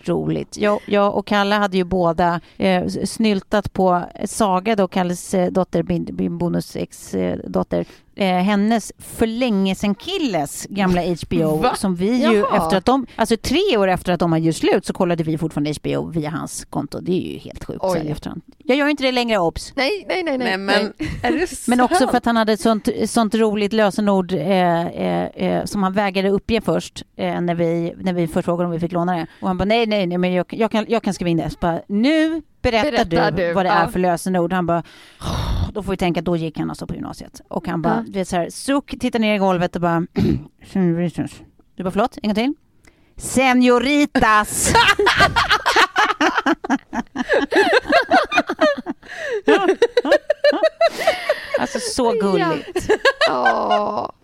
[0.10, 0.58] Roligt.
[0.58, 5.84] Jag, jag och Kalle hade ju båda eh, snyltat på Saga, då Kalles eh, dotter,
[5.84, 7.86] min, min bonus ex eh, dotter,
[8.18, 11.76] eh, hennes för länge sedan killes gamla HBO Va?
[11.76, 12.64] som vi ju Jaha.
[12.64, 15.38] efter att de, alltså tre år efter att de har gjort slut så kollade vi
[15.38, 17.00] fortfarande HBO via hans konto.
[17.02, 18.12] Det är ju helt sjukt så här i Oj.
[18.12, 18.42] efterhand.
[18.58, 19.74] Jag gör inte det längre, obs.
[19.76, 20.48] Nej, nej, nej, nej.
[20.48, 20.94] Nej men,
[21.24, 25.26] är det Men också för att han hade ett sånt, sånt roligt lösenord eh, eh,
[25.26, 28.80] eh, som han vägrade uppge först eh, när, vi, när vi först frågade om vi
[28.80, 29.28] fick låna det.
[29.42, 31.50] Och han bara nej, nej, nej men jag, jag, kan, jag kan skriva in det.
[31.50, 33.76] Så bara, nu berättar, Berättar du, du, vad det ja.
[33.76, 34.54] är för lösenord.
[34.54, 34.84] Han bara,
[35.74, 37.42] då får vi tänka att då gick han alltså på gymnasiet.
[37.48, 38.04] Och han bara, Ja.
[38.08, 40.00] du vet så här, suck, tittar ner i golvet och bara,
[41.76, 42.54] du bara förlåt, en gång till.
[43.18, 44.74] Senoritas!
[51.60, 52.90] alltså så gulligt.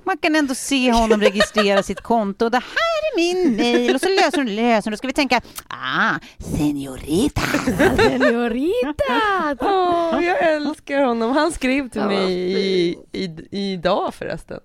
[0.05, 2.49] Man kan ändå se honom registrera sitt konto.
[2.49, 3.95] Det här är min mail.
[3.95, 6.15] Och så löser hon löser Då ska vi tänka, ah,
[6.57, 7.41] senorita.
[7.97, 9.57] Senorita!
[9.59, 11.31] Åh, jag älskar honom.
[11.31, 14.59] Han skrev till Ja, vad mig i, i, idag förresten.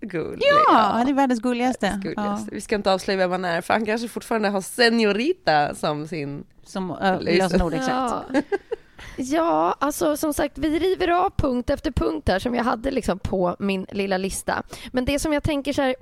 [0.00, 0.42] Gullig.
[0.66, 2.00] Ja, han är världens gulligaste.
[2.02, 2.50] Gulligaste.
[2.52, 6.44] Vi ska inte avslöja vem han är, för han kanske fortfarande har Senorita som sin...
[6.64, 7.90] Som äh, lösenord, exakt.
[7.90, 8.24] Ja.
[9.16, 13.18] ja, alltså som sagt, vi river av punkt efter punkt där som jag hade liksom
[13.18, 14.62] på min lilla lista.
[14.92, 15.94] Men det som jag tänker så här,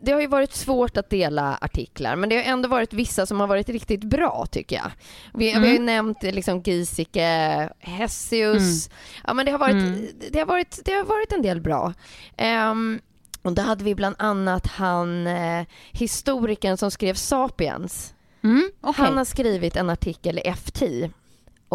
[0.00, 3.40] det har ju varit svårt att dela artiklar, men det har ändå varit vissa som
[3.40, 4.90] har varit riktigt bra tycker jag.
[5.34, 8.90] Vi, vi har ju nämnt eh, liksom Giesecke, Hessius.
[9.26, 10.06] Ja, men det har varit, Mm.
[10.30, 11.92] det har varit, det har varit en del bra.
[12.36, 13.00] Ehm,
[13.42, 18.14] och då hade vi bland annat han, eh, historikern som skrev Sapiens.
[18.44, 19.04] Mm, okej.
[19.04, 20.82] Han har skrivit en artikel i FT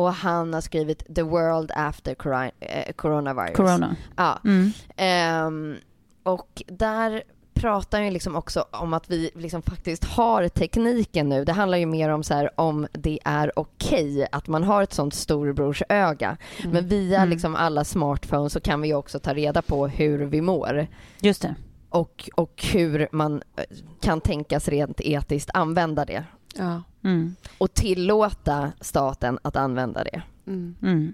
[0.02, 3.56] och han har skrivit The World After Cori- eh, Coronavirus.
[3.58, 3.96] Corona.
[4.18, 4.40] Ja.
[4.46, 4.72] Mm.
[4.96, 5.76] Ehm,
[6.24, 7.24] och där
[7.54, 11.46] pratar han ju liksom också om att vi liksom faktiskt har tekniken nu.
[11.46, 14.94] Det handlar ju mer om så här, om det är okej att man har ett
[14.94, 16.38] sånt storebrorsöga.
[16.66, 17.30] Men via Mm.
[17.30, 20.88] liksom alla smartphones så kan vi ju också ta reda på hur vi mår
[21.20, 21.56] Just det.
[21.90, 23.64] och, och hur man eh,
[24.02, 26.24] kan tänkas rent etiskt använda det
[26.56, 26.82] Ja.
[27.04, 27.36] Mm.
[27.58, 30.22] och tillåta staten att använda det.
[30.48, 30.76] Mm.
[30.82, 31.14] Mm.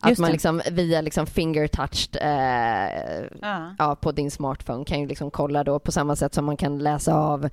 [0.00, 3.74] Att Just man liksom via liksom finger touched eh, Ja.
[3.78, 6.78] ja, på din smartphone kan ju liksom kolla då på samma sätt som man kan
[6.78, 7.48] läsa av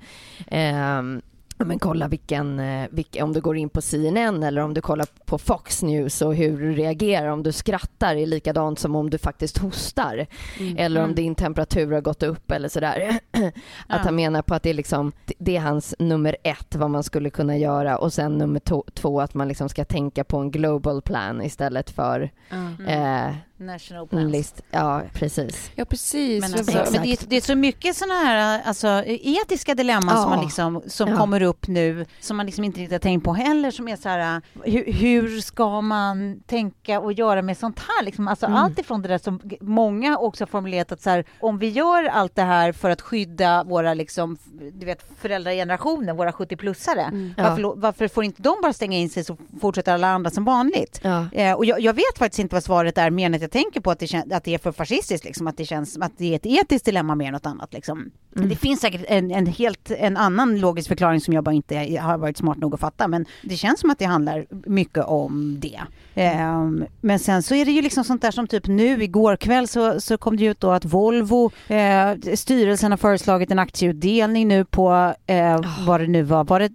[0.46, 1.22] ehm,
[1.56, 5.06] men kolla vilken, eh, vilken, om du går in på CNN eller om du kollar
[5.24, 9.18] på Fox News och hur du reagerar om du skrattar är likadant som om du
[9.18, 10.26] faktiskt hostar
[10.60, 10.76] Mm.
[10.78, 11.14] eller om Mm.
[11.16, 13.18] din temperatur har gått upp eller sådär.
[13.88, 13.94] Ja.
[13.96, 17.02] Att han menar på att det är liksom, det är hans nummer ett vad man
[17.02, 20.50] skulle kunna göra och sen nummer to- två att man liksom ska tänka på en
[20.50, 22.86] global plan istället för Ja.
[22.92, 24.32] eh, National plans.
[24.32, 24.62] list.
[24.70, 25.70] Ja, precis.
[25.74, 26.40] Ja, precis.
[26.40, 30.22] Men, alltså, men det, är, det är så mycket sådana här alltså, etiska dilemman Ja.
[30.22, 31.16] som, man liksom, som Ja.
[31.16, 33.70] kommer upp nu som man liksom inte riktigt har tänkt på heller.
[33.70, 38.04] Som är så här, hur, hur ska man tänka och göra med sånt här?
[38.04, 38.56] Liksom, alltså, Mm.
[38.58, 42.04] Allt ifrån det där som många också har formulerat att så här, om vi gör
[42.04, 44.36] allt det här för att skydda våra liksom,
[44.72, 47.00] du vet, föräldragenerationer, våra 70-plussare.
[47.08, 47.34] Mm.
[47.36, 47.42] Ja.
[47.42, 50.44] Varför, lo- varför får inte de bara stänga in sig så fortsätter alla andra som
[50.44, 51.00] vanligt?
[51.02, 51.26] Ja.
[51.32, 53.80] Eh, och jag, jag vet faktiskt inte vad svaret är, mer än att jag tänker
[53.80, 56.12] på att det, kän- att det är för fascistiskt, liksom, att det känns som att
[56.18, 57.72] det är ett etiskt dilemma mer än något annat.
[57.72, 58.10] Liksom.
[58.36, 58.48] Mm.
[58.48, 62.18] Det finns säkert en, en helt en annan logisk förklaring som jag bara inte har
[62.18, 65.80] varit smart nog att fatta, men det känns som att det handlar mycket om det.
[66.14, 69.68] Ehm, men sen så är det ju liksom sånt där som typ nu, igår kväll
[69.68, 74.64] så, så kom det ut då att Volvo, eh, styrelsen har föreslagit en aktieutdelning nu
[74.64, 76.70] på, eh, vad det nu var, var det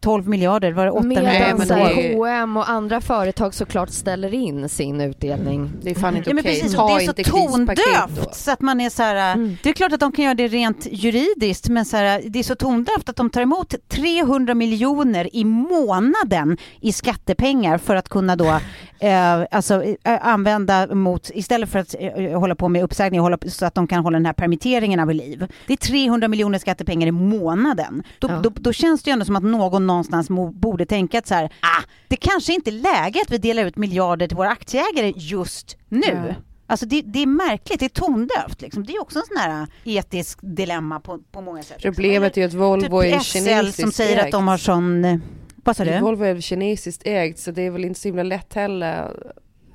[0.00, 0.72] 12 miljarder?
[0.72, 1.54] Var det 8 Medan miljarder?
[1.58, 5.70] men så det här är- H&M och andra företag såklart ställer in sin utdelning.
[5.82, 6.52] Det är fan inte Ja, men okej.
[6.62, 9.56] och det är så tondövt så att man är så här, Mm.
[9.62, 12.42] det är klart att de kan göra det rent juridiskt men så här, det är
[12.42, 18.36] så tondövt att de tar emot 300 miljoner i månaden i skattepengar för att kunna
[18.36, 18.44] då
[19.00, 23.66] eh, alltså, eh, använda mot, istället för att eh, hålla på med uppsägning hålla, så
[23.66, 25.46] att de kan hålla den här permitteringen av liv.
[25.66, 28.02] Det är 300 miljoner skattepengar i månaden.
[28.18, 28.40] Då, Ja.
[28.42, 31.44] då, då känns det ju ändå som att någon någonstans borde tänka att så här,
[31.44, 35.76] ah, det kanske inte är läge att vi delar ut miljarder till våra aktieägare just
[35.88, 36.02] nu.
[36.28, 36.34] Ja.
[36.66, 38.60] Alltså det, det är märkligt, det är tondövt.
[38.62, 38.84] Liksom.
[38.84, 41.82] Det är också en sån här etisk dilemma på, på många sätt.
[41.82, 45.04] Problemet är ju att Volvo typ är SL kinesiskt som säger att de har sån...
[45.04, 45.16] eh,
[45.56, 46.00] Vad sa du?
[46.00, 49.10] Volvo är kinesiskt ägt så det är väl inte så himla lätt heller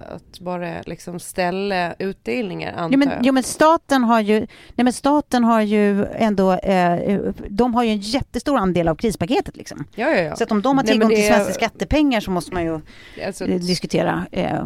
[0.02, 3.18] att bara liksom ställa utdelningar antar Jo men, jag.
[3.24, 7.20] jo men staten har ju, nej men staten har ju ändå, eh,
[7.50, 9.86] de har ju en jättestor andel av krispaketet liksom.
[9.96, 10.36] ja, ja, ja.
[10.36, 12.64] Så att om de har Nej, tillgång till det är- svenska skattepengar så måste man
[12.64, 12.80] ju
[13.26, 14.66] Alltså, diskutera eh,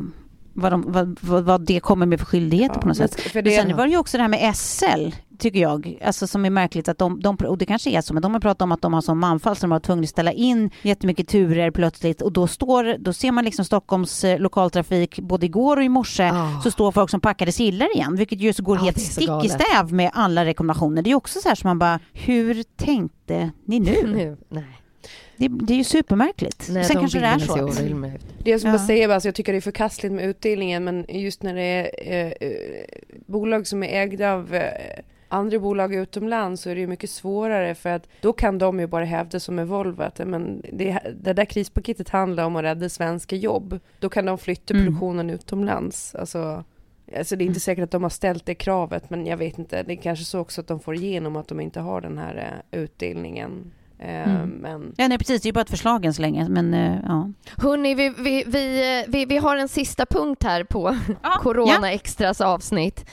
[0.53, 3.33] vad, de, vad, vad, vad det kommer med för skyldigheter ja, på något men sätt.
[3.33, 6.49] Men sen var det ju också det här med SL, tycker jag, alltså som är
[6.49, 8.81] märkligt att de, de och det kanske är så, men de har pratat om att
[8.81, 12.31] de har sån manfall så de har tvungna att ställa in jättemycket turer plötsligt och
[12.31, 16.61] då står, då ser man liksom Stockholms eh, lokaltrafik både igår och i morse Ah.
[16.63, 19.27] så står folk som packade sillar igen, vilket ju så går Ja, helt stick i
[19.27, 19.51] galet.
[19.51, 21.01] stäv med alla rekommendationer.
[21.01, 23.95] Det är också så här som man bara, hur tänkte ni nu?
[24.15, 24.79] Nu, nej.
[25.49, 26.67] Det, det är ju supermärkligt.
[26.69, 27.55] nej Sen de kanske det är så.
[27.55, 28.77] det jag skulle Ja.
[28.77, 32.25] bara säga, alltså, jag tycker det är förkastligt med utdelningen men just när det är
[32.41, 32.53] eh, eh,
[33.25, 37.75] bolag som är ägda av eh, andra bolag utomlands så är det ju mycket svårare
[37.75, 41.33] för att då kan de ju bara hävda som med Volvo att men det, det
[41.33, 43.79] där krispaketet handlar om att rädda svenska jobb.
[43.99, 44.85] Då kan de flytta Mm.
[44.85, 46.15] produktionen utomlands.
[46.15, 46.63] Alltså,
[47.17, 49.83] alltså det är inte säkert att de har ställt det kravet men jag vet inte.
[49.83, 52.63] Det är kanske så också att de får igenom att de inte har den här
[52.71, 53.71] eh, utdelningen.
[54.03, 54.49] Eh, Mm.
[54.49, 55.41] Men Ja, nej, precis.
[55.41, 56.49] Det är ju bara ett förslag än så länge.
[56.49, 57.29] Men, eh, ja.
[57.57, 61.91] Hörni, vi, vi, vi, eh, vi, vi har en sista punkt här på Ja, Corona
[61.91, 63.05] Extras avsnitt.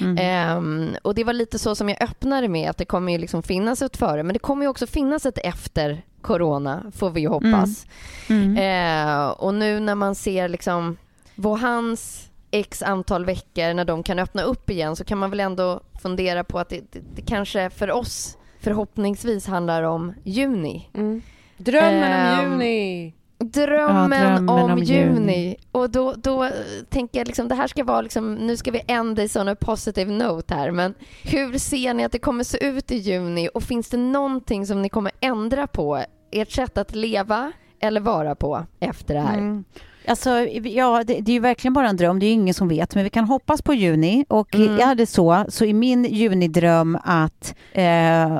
[0.00, 0.18] Mm.
[0.20, 3.42] Ehm, och det var lite så som jag öppnade med att det kommer ju liksom
[3.42, 7.28] finnas ett före men det kommer ju också finnas ett efter Corona får vi ju
[7.28, 7.86] hoppas.
[8.28, 8.56] Mm.
[8.56, 10.96] Eh, och nu när man ser liksom
[11.34, 15.80] Wuhans x antal veckor när de kan öppna upp igen så kan man väl ändå
[16.02, 20.88] fundera på att det, det, det kanske för oss förhoppningsvis handlar om juni.
[20.94, 21.22] mm.
[21.56, 23.14] drömmen Ehm, om juni!
[23.38, 25.14] Drömmen, Ja, drömmen om, om juni.
[25.14, 25.56] juni.
[25.72, 26.50] Och då, då
[26.88, 29.56] tänker jag liksom det här ska vara liksom, nu ska vi end this on a
[29.60, 30.94] positive note här men
[31.24, 34.82] hur ser ni att det kommer se ut i juni och finns det någonting som
[34.82, 39.38] ni kommer ändra på ert sätt att leva eller vara på efter det här?
[39.38, 39.64] Mm.
[40.08, 40.30] Alltså,
[40.64, 42.18] ja, det, det är ju verkligen bara en dröm.
[42.18, 42.94] Det är ju ingen som vet.
[42.94, 44.24] Men vi kan hoppas på juni.
[44.28, 44.80] Och Mm.
[44.80, 47.54] är det så, så är min junidröm att...
[47.72, 48.38] Eh,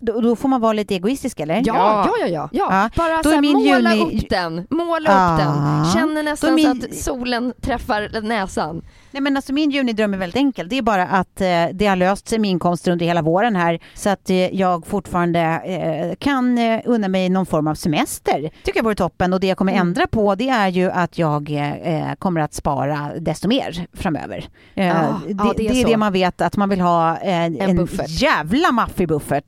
[0.00, 1.54] då, får man vara lite egoistisk, eller?
[1.54, 2.48] Ja, ja, ja, ja.
[2.52, 2.68] ja.
[2.70, 5.34] Ja, Bara då så är här, min måla juni- upp den, måla Ah.
[5.34, 5.84] upp den.
[5.94, 8.82] Känner nästan min- så att solen träffar näsan.
[9.16, 10.68] Nej, men alltså min junidröm är väldigt enkel.
[10.68, 13.78] Det är bara att eh, det har löst sig med inkomster under hela våren här
[13.94, 18.50] så att eh, jag fortfarande eh, kan eh, unna mig någon form av semester.
[18.64, 19.88] tycker jag vore toppen och det jag kommer Mm.
[19.88, 21.50] ändra på det är ju att jag
[21.84, 24.48] eh, kommer att spara desto mer framöver.
[24.74, 27.16] Eh, Ja, det, ja, det är det är det man vet att man vill ha
[27.18, 28.08] eh, en, buffert.
[28.22, 29.44] jävla maffig buffert.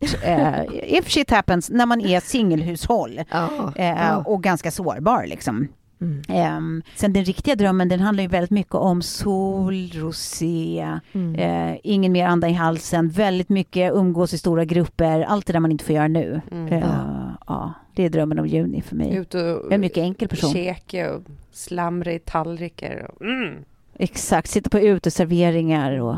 [0.72, 3.20] If shit happens när man är singelhushåll
[3.76, 4.22] Ja.
[4.26, 5.68] och ganska sårbar liksom.
[6.00, 6.22] Mm.
[6.28, 11.34] Ehm, sen den riktiga drömmen den handlar ju väldigt mycket om sol, rosé, Mm.
[11.34, 15.60] eh, ingen mer anda i halsen, väldigt mycket umgås i stora grupper, allt det där
[15.60, 16.40] man inte får göra nu.
[16.50, 16.72] Mm.
[16.72, 17.30] Eh, Ja.
[17.46, 19.14] ja, det är drömmen om juni för mig.
[19.16, 20.52] Ut och Jag är en mycket enkel person.
[20.52, 21.22] käka och
[21.52, 23.10] slamra i tallrikar.
[23.14, 23.54] Och, mm.
[23.98, 26.16] Exakt, sitta på uteserveringar och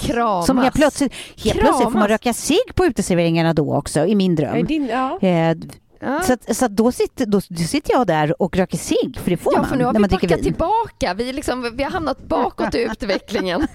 [0.00, 0.46] Kramas.
[0.46, 1.12] som helt plötsligt,
[1.44, 4.66] helt plötsligt får man röka cigg på uteserveringarna då också, i min dröm.
[4.66, 5.18] din, ja.
[5.20, 5.56] Eh,
[6.00, 6.22] Ja.
[6.22, 9.30] så att, så att då, sitter, då, då sitter jag där och röker cigg, för
[9.30, 10.42] det får Ja, man för nu har när vi backat vin.
[10.42, 11.14] tillbaka.
[11.14, 13.66] Vi, liksom, vi har hamnat bakåt i utvecklingen.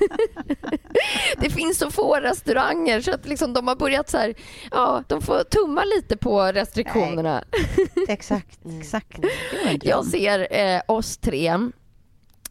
[1.37, 4.33] det finns så få restauranger så att liksom de har börjat så här,
[4.71, 7.43] ja, de får tumma lite på restriktionerna.
[8.07, 9.15] Exakt, exakt.
[9.15, 9.79] En dröm.
[9.83, 11.59] Jag ser eh, oss tre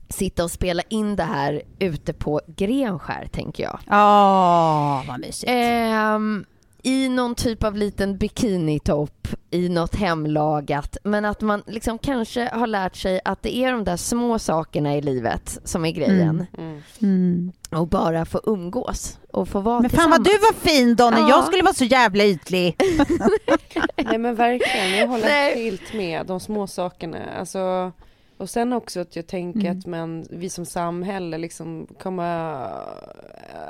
[0.08, 3.78] sitta och spela in det här ute på Grenskär, tänker jag.
[3.86, 5.44] Ja, vad mysigt.
[5.52, 6.44] Ehm,
[6.82, 12.66] I någon typ av liten bikinitopp i något hemlagat men att man liksom kanske har
[12.66, 16.82] lärt sig att det är de där små sakerna i livet som är grejen Mm.
[17.02, 17.52] Mm.
[17.70, 21.28] och bara få umgås och få vara Men fan vad du var fin när Ja.
[21.28, 22.76] jag skulle vara så jävla ytlig.
[23.96, 25.64] Nej men verkligen, jag håller Nej.
[25.64, 26.26] helt med.
[26.26, 27.18] De små sakerna.
[27.38, 27.92] Alltså,
[28.36, 29.78] och sen också att jag tänker Mm.
[29.78, 32.66] att men, vi som samhälle liksom kommer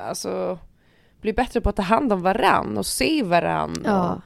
[0.08, 0.58] alltså,
[1.20, 3.82] bli bättre på att ta hand om varann och se varann.
[3.84, 4.20] Ja, Och,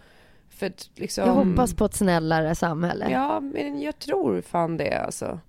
[0.58, 3.06] för att, liksom, jag hoppas på ett snällare samhälle.
[3.10, 5.40] Ja, men jag tror fan det alltså.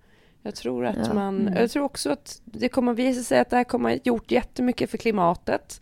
[0.42, 1.14] Jag tror att Ja.
[1.14, 1.54] man, Mm.
[1.62, 4.90] jag tror också att det kommer visa sig att det här kommer ha gjort jättemycket
[4.90, 5.82] för klimatet.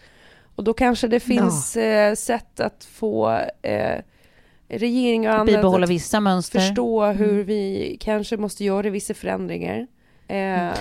[0.55, 3.99] Och då kanske det finns eh, sätt att få eh,
[4.67, 6.59] regering och andra att vissa mönster.
[6.59, 9.87] förstå hur vi kanske måste göra vissa förändringar.
[10.27, 10.71] Eh,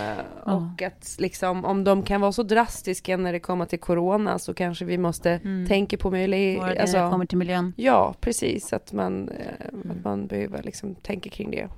[0.45, 4.55] Och att liksom, om de kan vara så drastiska när det kommer till corona så
[4.55, 5.67] kanske vi måste Mm.
[5.69, 6.63] tänka på Bara möjlighet.
[6.75, 7.73] det Alltså, kommer till miljön.
[7.77, 8.73] ja, precis.
[8.73, 9.91] Att man, eh, Mm.
[9.91, 11.69] att man behöver liksom tänka kring det.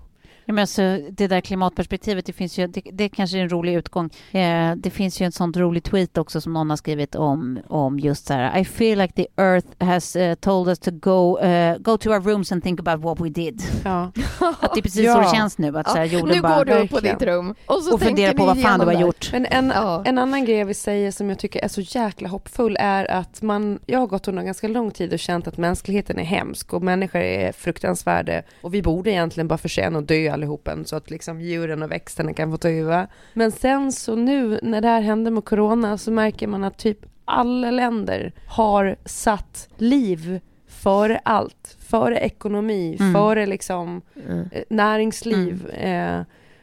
[0.47, 3.75] Ja, men alltså, det där klimatperspektivet, det finns ju, det, det kanske är en rolig
[3.75, 4.11] utgång.
[4.33, 7.99] Eh, det finns ju en sån rolig tweet också som någon har skrivit om, om
[7.99, 11.79] just så här, I feel like the earth has uh, told us to go, uh,
[11.79, 13.63] go to our rooms and think about what we did.
[13.85, 14.13] Ja.
[14.61, 15.15] Att det är precis Ja.
[15.15, 16.57] så det känns nu, att så här, Ja, jorden nu bara...
[16.57, 18.93] går du upp på ditt rum och så och funderar på vad fan du har
[18.93, 19.29] gjort.
[19.33, 20.03] Men en, Ja.
[20.07, 23.79] en annan grej vill säga som jag tycker är så jäkla hoppfull är att man,
[23.87, 27.21] jag har gått under ganska lång tid och känt att mänskligheten är hemsk och människor
[27.21, 31.83] är fruktansvärda och vi borde egentligen bara förtjäna att dö allihopen så att liksom djuren
[31.83, 33.07] och växterna kan få ta över.
[33.35, 36.99] Men sen så nu när det här hände med corona så märker man att typ
[37.25, 41.77] alla länder har satt liv före allt.
[41.81, 43.15] Före ekonomi, Mm.
[43.15, 44.49] före liksom Mm.
[44.53, 45.69] eh, näringsliv.
[45.71, 46.21] Eh,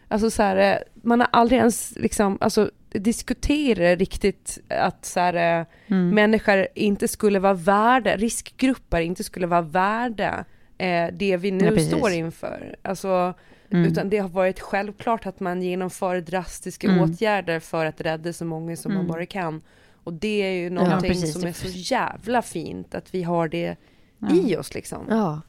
[0.08, 5.66] alltså så här, eh, man har aldrig ens liksom, alltså diskuterat riktigt att så här,
[5.88, 6.10] Mm.
[6.10, 10.46] människor inte skulle vara värda, riskgrupper inte skulle vara värda
[10.78, 12.76] eh, det vi nu Ja, står inför.
[12.82, 13.34] Alltså,
[13.72, 13.92] Mm.
[13.92, 17.00] utan det har varit självklart att man genomför drastiska Mm.
[17.04, 19.12] åtgärder för att rädda så många som man Mm.
[19.12, 19.62] bara kan.
[20.04, 21.34] Och det är ju någonting precis.
[21.34, 23.76] som är så jävla fint att vi har det
[24.20, 24.28] Ja.
[24.36, 25.06] i oss liksom.
[25.10, 25.42] Ja.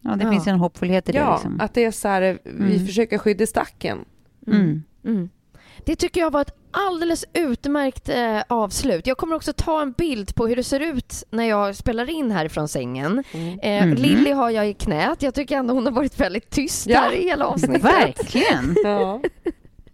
[0.00, 0.30] Ja, det Ja.
[0.30, 1.18] finns en hoppfullhet i det.
[1.18, 1.60] Ja, Liksom.
[1.60, 2.86] att det är så här, vi Mm.
[2.86, 4.04] försöker skydda stacken.
[4.46, 4.82] Mm.
[5.04, 5.28] Mm.
[5.84, 9.06] Det tycker jag var ett alldeles utmärkt eh, avslut.
[9.06, 12.30] Jag kommer också ta en bild på hur det ser ut när jag spelar in
[12.30, 13.24] härifrån sängen.
[13.62, 13.94] Eh, Mhm.
[13.94, 15.22] Lilly har jag i knät.
[15.22, 17.00] Jag tycker ändå hon har varit väldigt tyst Ja.
[17.00, 17.84] här i hela avsnittet.
[17.84, 18.76] Verkligen.
[18.84, 19.20] Ja.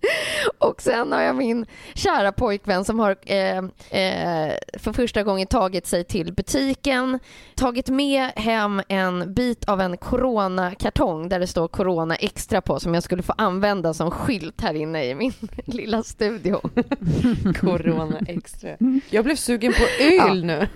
[0.59, 5.87] Och sen har jag min kära pojkvän som har eh, eh, för första gången tagit
[5.87, 7.19] sig till butiken,
[7.55, 12.95] tagit med hem en bit av en coronakartong där det står corona extra på som
[12.95, 15.33] jag skulle få använda som skylt här inne i min
[15.65, 16.61] lilla studio.
[17.61, 18.71] Corona extra.
[19.11, 20.69] Jag blev sugen på öl nu.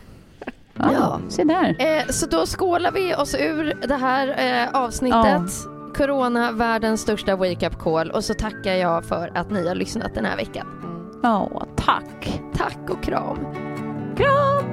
[0.74, 1.20] Ja, Ja.
[1.28, 1.76] se där.
[1.78, 4.28] Eh, så då skålar vi oss ur det här
[4.64, 5.73] eh, avsnittet.
[5.96, 10.24] Corona, världens största wake-up call och så tackar jag för att ni har lyssnat den
[10.24, 10.66] här veckan.
[11.22, 12.40] Ja, tack.
[12.54, 13.38] Tack och kram.
[14.16, 14.64] Kram!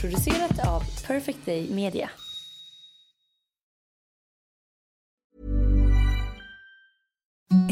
[0.00, 2.10] Producerat av Perfect Day Media.